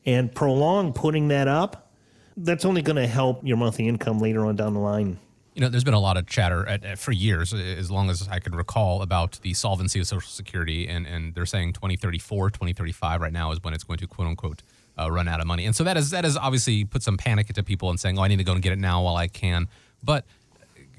and 0.04 0.34
prolong 0.34 0.92
putting 0.92 1.28
that 1.28 1.46
up, 1.46 1.92
that's 2.36 2.64
only 2.64 2.82
going 2.82 2.96
to 2.96 3.06
help 3.06 3.46
your 3.46 3.58
monthly 3.58 3.86
income 3.86 4.18
later 4.18 4.44
on 4.44 4.56
down 4.56 4.74
the 4.74 4.80
line. 4.80 5.20
You 5.54 5.60
know, 5.60 5.68
there's 5.68 5.84
been 5.84 5.94
a 5.94 6.00
lot 6.00 6.16
of 6.16 6.26
chatter 6.26 6.66
at, 6.68 6.84
at, 6.84 6.98
for 6.98 7.12
years, 7.12 7.54
as 7.54 7.90
long 7.90 8.10
as 8.10 8.28
I 8.28 8.40
could 8.40 8.56
recall, 8.56 9.02
about 9.02 9.38
the 9.42 9.54
solvency 9.54 10.00
of 10.00 10.06
Social 10.06 10.28
Security, 10.28 10.88
and, 10.88 11.06
and 11.06 11.32
they're 11.34 11.46
saying 11.46 11.74
2034, 11.74 12.50
2035 12.50 13.20
right 13.20 13.32
now 13.32 13.52
is 13.52 13.62
when 13.62 13.72
it's 13.72 13.84
going 13.84 13.98
to 13.98 14.06
quote 14.08 14.26
unquote 14.26 14.62
uh, 14.98 15.10
run 15.10 15.28
out 15.28 15.40
of 15.40 15.46
money. 15.46 15.64
And 15.66 15.74
so 15.74 15.84
that 15.84 15.96
is 15.96 16.10
that 16.10 16.24
has 16.24 16.36
obviously 16.36 16.84
put 16.84 17.02
some 17.02 17.16
panic 17.16 17.48
into 17.48 17.62
people 17.62 17.90
and 17.90 17.98
saying, 17.98 18.18
oh, 18.18 18.22
I 18.22 18.28
need 18.28 18.38
to 18.38 18.44
go 18.44 18.52
and 18.52 18.62
get 18.62 18.72
it 18.72 18.78
now 18.78 19.02
while 19.02 19.16
I 19.16 19.28
can. 19.28 19.68
But 20.02 20.24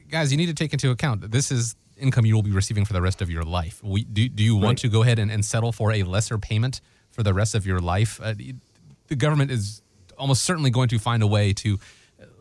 guys, 0.09 0.31
you 0.31 0.37
need 0.37 0.47
to 0.47 0.53
take 0.53 0.73
into 0.73 0.91
account 0.91 1.21
that 1.21 1.31
this 1.31 1.51
is 1.51 1.75
income 1.97 2.25
you 2.25 2.35
will 2.35 2.43
be 2.43 2.51
receiving 2.51 2.85
for 2.85 2.93
the 2.93 3.01
rest 3.01 3.21
of 3.21 3.29
your 3.29 3.43
life. 3.43 3.81
We, 3.83 4.03
do, 4.03 4.27
do 4.27 4.43
you 4.43 4.55
want 4.55 4.65
right. 4.65 4.77
to 4.79 4.89
go 4.89 5.03
ahead 5.03 5.19
and, 5.19 5.31
and, 5.31 5.45
settle 5.45 5.71
for 5.71 5.93
a 5.93 6.03
lesser 6.03 6.37
payment 6.37 6.81
for 7.11 7.23
the 7.23 7.33
rest 7.33 7.55
of 7.55 7.65
your 7.65 7.79
life? 7.79 8.19
Uh, 8.21 8.33
the 9.07 9.15
government 9.15 9.51
is 9.51 9.81
almost 10.17 10.43
certainly 10.43 10.69
going 10.69 10.89
to 10.89 10.99
find 10.99 11.23
a 11.23 11.27
way 11.27 11.53
to 11.53 11.79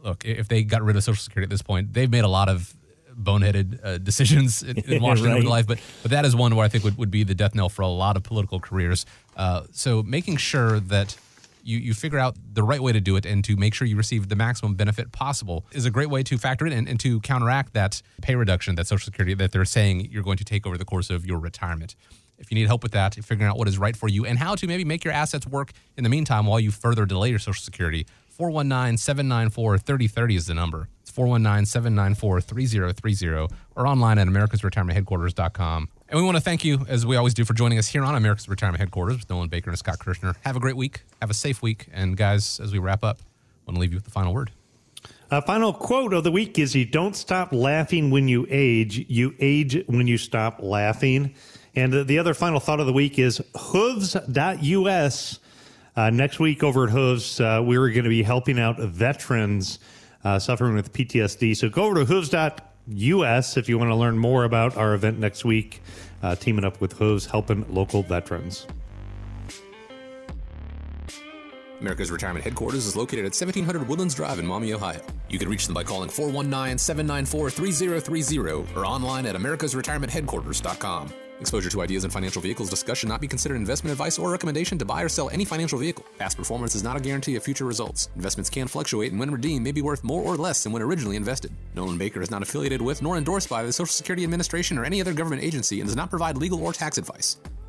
look. 0.04 0.24
If 0.24 0.48
they 0.48 0.62
got 0.62 0.82
rid 0.82 0.96
of 0.96 1.02
Social 1.02 1.22
Security 1.22 1.46
at 1.46 1.50
this 1.50 1.62
point, 1.62 1.92
they've 1.92 2.10
made 2.10 2.24
a 2.24 2.28
lot 2.28 2.48
of 2.48 2.74
boneheaded 3.16 3.84
uh, 3.84 3.98
decisions 4.10 4.62
in, 4.62 4.78
in 4.78 5.02
Washington 5.02 5.34
right. 5.34 5.44
life, 5.44 5.66
but 5.66 5.80
but 6.02 6.10
that 6.10 6.24
is 6.24 6.36
one 6.36 6.54
where 6.54 6.64
I 6.64 6.68
think 6.68 6.84
would, 6.84 6.98
would 6.98 7.10
be 7.10 7.24
the 7.24 7.34
death 7.34 7.54
knell 7.54 7.68
for 7.68 7.82
a 7.82 7.88
lot 7.88 8.16
of 8.16 8.22
political 8.22 8.60
careers. 8.60 9.06
Uh, 9.36 9.62
so 9.72 10.02
making 10.02 10.36
sure 10.36 10.80
that 10.80 11.16
you, 11.64 11.78
you 11.78 11.94
figure 11.94 12.18
out 12.18 12.36
the 12.52 12.62
right 12.62 12.80
way 12.80 12.92
to 12.92 13.00
do 13.00 13.16
it 13.16 13.24
and 13.24 13.42
to 13.44 13.56
make 13.56 13.74
sure 13.74 13.88
you 13.88 13.96
receive 13.96 14.28
the 14.28 14.36
maximum 14.36 14.74
benefit 14.74 15.12
possible 15.12 15.64
is 15.72 15.86
a 15.86 15.90
great 15.90 16.10
way 16.10 16.22
to 16.22 16.36
factor 16.36 16.66
it 16.66 16.72
in 16.72 16.80
and, 16.80 16.88
and 16.88 17.00
to 17.00 17.20
counteract 17.20 17.72
that 17.72 18.02
pay 18.20 18.34
reduction 18.34 18.74
that 18.74 18.86
Social 18.86 19.06
Security 19.06 19.34
that 19.34 19.52
they're 19.52 19.64
saying 19.64 20.08
you're 20.10 20.22
going 20.22 20.36
to 20.36 20.44
take 20.44 20.66
over 20.66 20.76
the 20.76 20.84
course 20.84 21.10
of 21.10 21.26
your 21.26 21.38
retirement. 21.38 21.96
If 22.38 22.50
you 22.50 22.56
need 22.56 22.66
help 22.66 22.82
with 22.82 22.92
that, 22.92 23.14
figuring 23.14 23.48
out 23.48 23.56
what 23.56 23.68
is 23.68 23.78
right 23.78 23.96
for 23.96 24.08
you 24.08 24.26
and 24.26 24.38
how 24.38 24.54
to 24.56 24.66
maybe 24.66 24.84
make 24.84 25.04
your 25.04 25.14
assets 25.14 25.46
work 25.46 25.72
in 25.96 26.04
the 26.04 26.10
meantime 26.10 26.46
while 26.46 26.60
you 26.60 26.70
further 26.70 27.06
delay 27.06 27.30
your 27.30 27.38
Social 27.38 27.62
Security, 27.62 28.06
419 28.34 28.98
794 28.98 29.78
3030 29.78 30.34
is 30.36 30.46
the 30.46 30.54
number. 30.54 30.88
It's 31.02 31.10
419 31.12 31.66
794 31.66 32.40
3030 32.40 33.54
or 33.76 33.86
online 33.86 34.18
at 34.18 34.26
americasretirementheadquarters.com. 34.26 35.88
And 36.08 36.18
we 36.18 36.24
want 36.24 36.36
to 36.36 36.42
thank 36.42 36.64
you, 36.64 36.84
as 36.88 37.06
we 37.06 37.14
always 37.16 37.32
do, 37.32 37.44
for 37.44 37.54
joining 37.54 37.78
us 37.78 37.86
here 37.86 38.02
on 38.02 38.16
America's 38.16 38.48
Retirement 38.48 38.80
Headquarters 38.80 39.18
with 39.18 39.30
Nolan 39.30 39.48
Baker 39.48 39.70
and 39.70 39.78
Scott 39.78 40.00
Kirshner. 40.00 40.34
Have 40.42 40.56
a 40.56 40.60
great 40.60 40.76
week. 40.76 41.02
Have 41.20 41.30
a 41.30 41.34
safe 41.34 41.62
week. 41.62 41.86
And 41.92 42.16
guys, 42.16 42.58
as 42.58 42.72
we 42.72 42.80
wrap 42.80 43.04
up, 43.04 43.18
I 43.20 43.70
want 43.70 43.76
to 43.76 43.80
leave 43.80 43.92
you 43.92 43.98
with 43.98 44.04
the 44.04 44.10
final 44.10 44.34
word. 44.34 44.50
A 45.30 45.40
final 45.40 45.72
quote 45.72 46.12
of 46.12 46.24
the 46.24 46.32
week 46.32 46.58
is 46.58 46.74
You 46.74 46.86
don't 46.86 47.14
stop 47.14 47.52
laughing 47.52 48.10
when 48.10 48.26
you 48.26 48.48
age, 48.50 49.06
you 49.08 49.34
age 49.38 49.80
when 49.86 50.08
you 50.08 50.18
stop 50.18 50.58
laughing. 50.60 51.34
And 51.76 52.06
the 52.06 52.18
other 52.18 52.34
final 52.34 52.58
thought 52.58 52.80
of 52.80 52.86
the 52.86 52.92
week 52.92 53.18
is 53.18 53.40
hooves.us. 53.56 55.38
Uh, 55.96 56.10
next 56.10 56.40
week 56.40 56.62
over 56.62 56.84
at 56.84 56.90
Hooves, 56.90 57.40
uh, 57.40 57.62
we're 57.64 57.88
going 57.90 58.04
to 58.04 58.10
be 58.10 58.22
helping 58.22 58.58
out 58.58 58.78
veterans 58.78 59.78
uh, 60.24 60.38
suffering 60.38 60.74
with 60.74 60.92
PTSD. 60.92 61.56
So 61.56 61.68
go 61.68 61.84
over 61.84 61.96
to 61.96 62.04
hooves.us 62.04 63.56
if 63.56 63.68
you 63.68 63.78
want 63.78 63.90
to 63.90 63.94
learn 63.94 64.18
more 64.18 64.44
about 64.44 64.76
our 64.76 64.94
event 64.94 65.18
next 65.18 65.44
week, 65.44 65.82
uh, 66.22 66.34
teaming 66.34 66.64
up 66.64 66.80
with 66.80 66.94
Hooves, 66.94 67.26
helping 67.26 67.72
local 67.72 68.02
veterans. 68.02 68.66
America's 71.80 72.10
Retirement 72.10 72.44
Headquarters 72.44 72.86
is 72.86 72.96
located 72.96 73.26
at 73.26 73.34
1700 73.34 73.86
Woodlands 73.86 74.14
Drive 74.14 74.38
in 74.38 74.46
Maumee, 74.46 74.72
Ohio. 74.72 75.02
You 75.28 75.38
can 75.38 75.48
reach 75.50 75.66
them 75.66 75.74
by 75.74 75.84
calling 75.84 76.08
419 76.08 76.78
794 76.78 77.50
3030 77.50 78.74
or 78.74 78.86
online 78.86 79.26
at 79.26 79.34
americasretirementheadquarters.com. 79.34 81.12
Exposure 81.40 81.70
to 81.70 81.82
ideas 81.82 82.04
and 82.04 82.12
financial 82.12 82.40
vehicles 82.40 82.70
discussed 82.70 83.00
should 83.00 83.08
not 83.08 83.20
be 83.20 83.26
considered 83.26 83.56
investment 83.56 83.92
advice 83.92 84.18
or 84.18 84.30
recommendation 84.30 84.78
to 84.78 84.84
buy 84.84 85.02
or 85.02 85.08
sell 85.08 85.30
any 85.30 85.44
financial 85.44 85.78
vehicle. 85.78 86.04
Past 86.18 86.36
performance 86.36 86.74
is 86.74 86.82
not 86.82 86.96
a 86.96 87.00
guarantee 87.00 87.36
of 87.36 87.42
future 87.42 87.64
results. 87.64 88.08
Investments 88.16 88.50
can 88.50 88.68
fluctuate 88.68 89.10
and 89.10 89.20
when 89.20 89.30
redeemed 89.30 89.64
may 89.64 89.72
be 89.72 89.82
worth 89.82 90.04
more 90.04 90.22
or 90.22 90.36
less 90.36 90.62
than 90.62 90.72
when 90.72 90.82
originally 90.82 91.16
invested. 91.16 91.50
Nolan 91.74 91.98
Baker 91.98 92.22
is 92.22 92.30
not 92.30 92.42
affiliated 92.42 92.80
with 92.80 93.02
nor 93.02 93.16
endorsed 93.16 93.48
by 93.48 93.62
the 93.62 93.72
Social 93.72 93.92
Security 93.92 94.24
Administration 94.24 94.78
or 94.78 94.84
any 94.84 95.00
other 95.00 95.12
government 95.12 95.42
agency 95.42 95.80
and 95.80 95.88
does 95.88 95.96
not 95.96 96.10
provide 96.10 96.36
legal 96.36 96.62
or 96.62 96.72
tax 96.72 96.98
advice. 96.98 97.36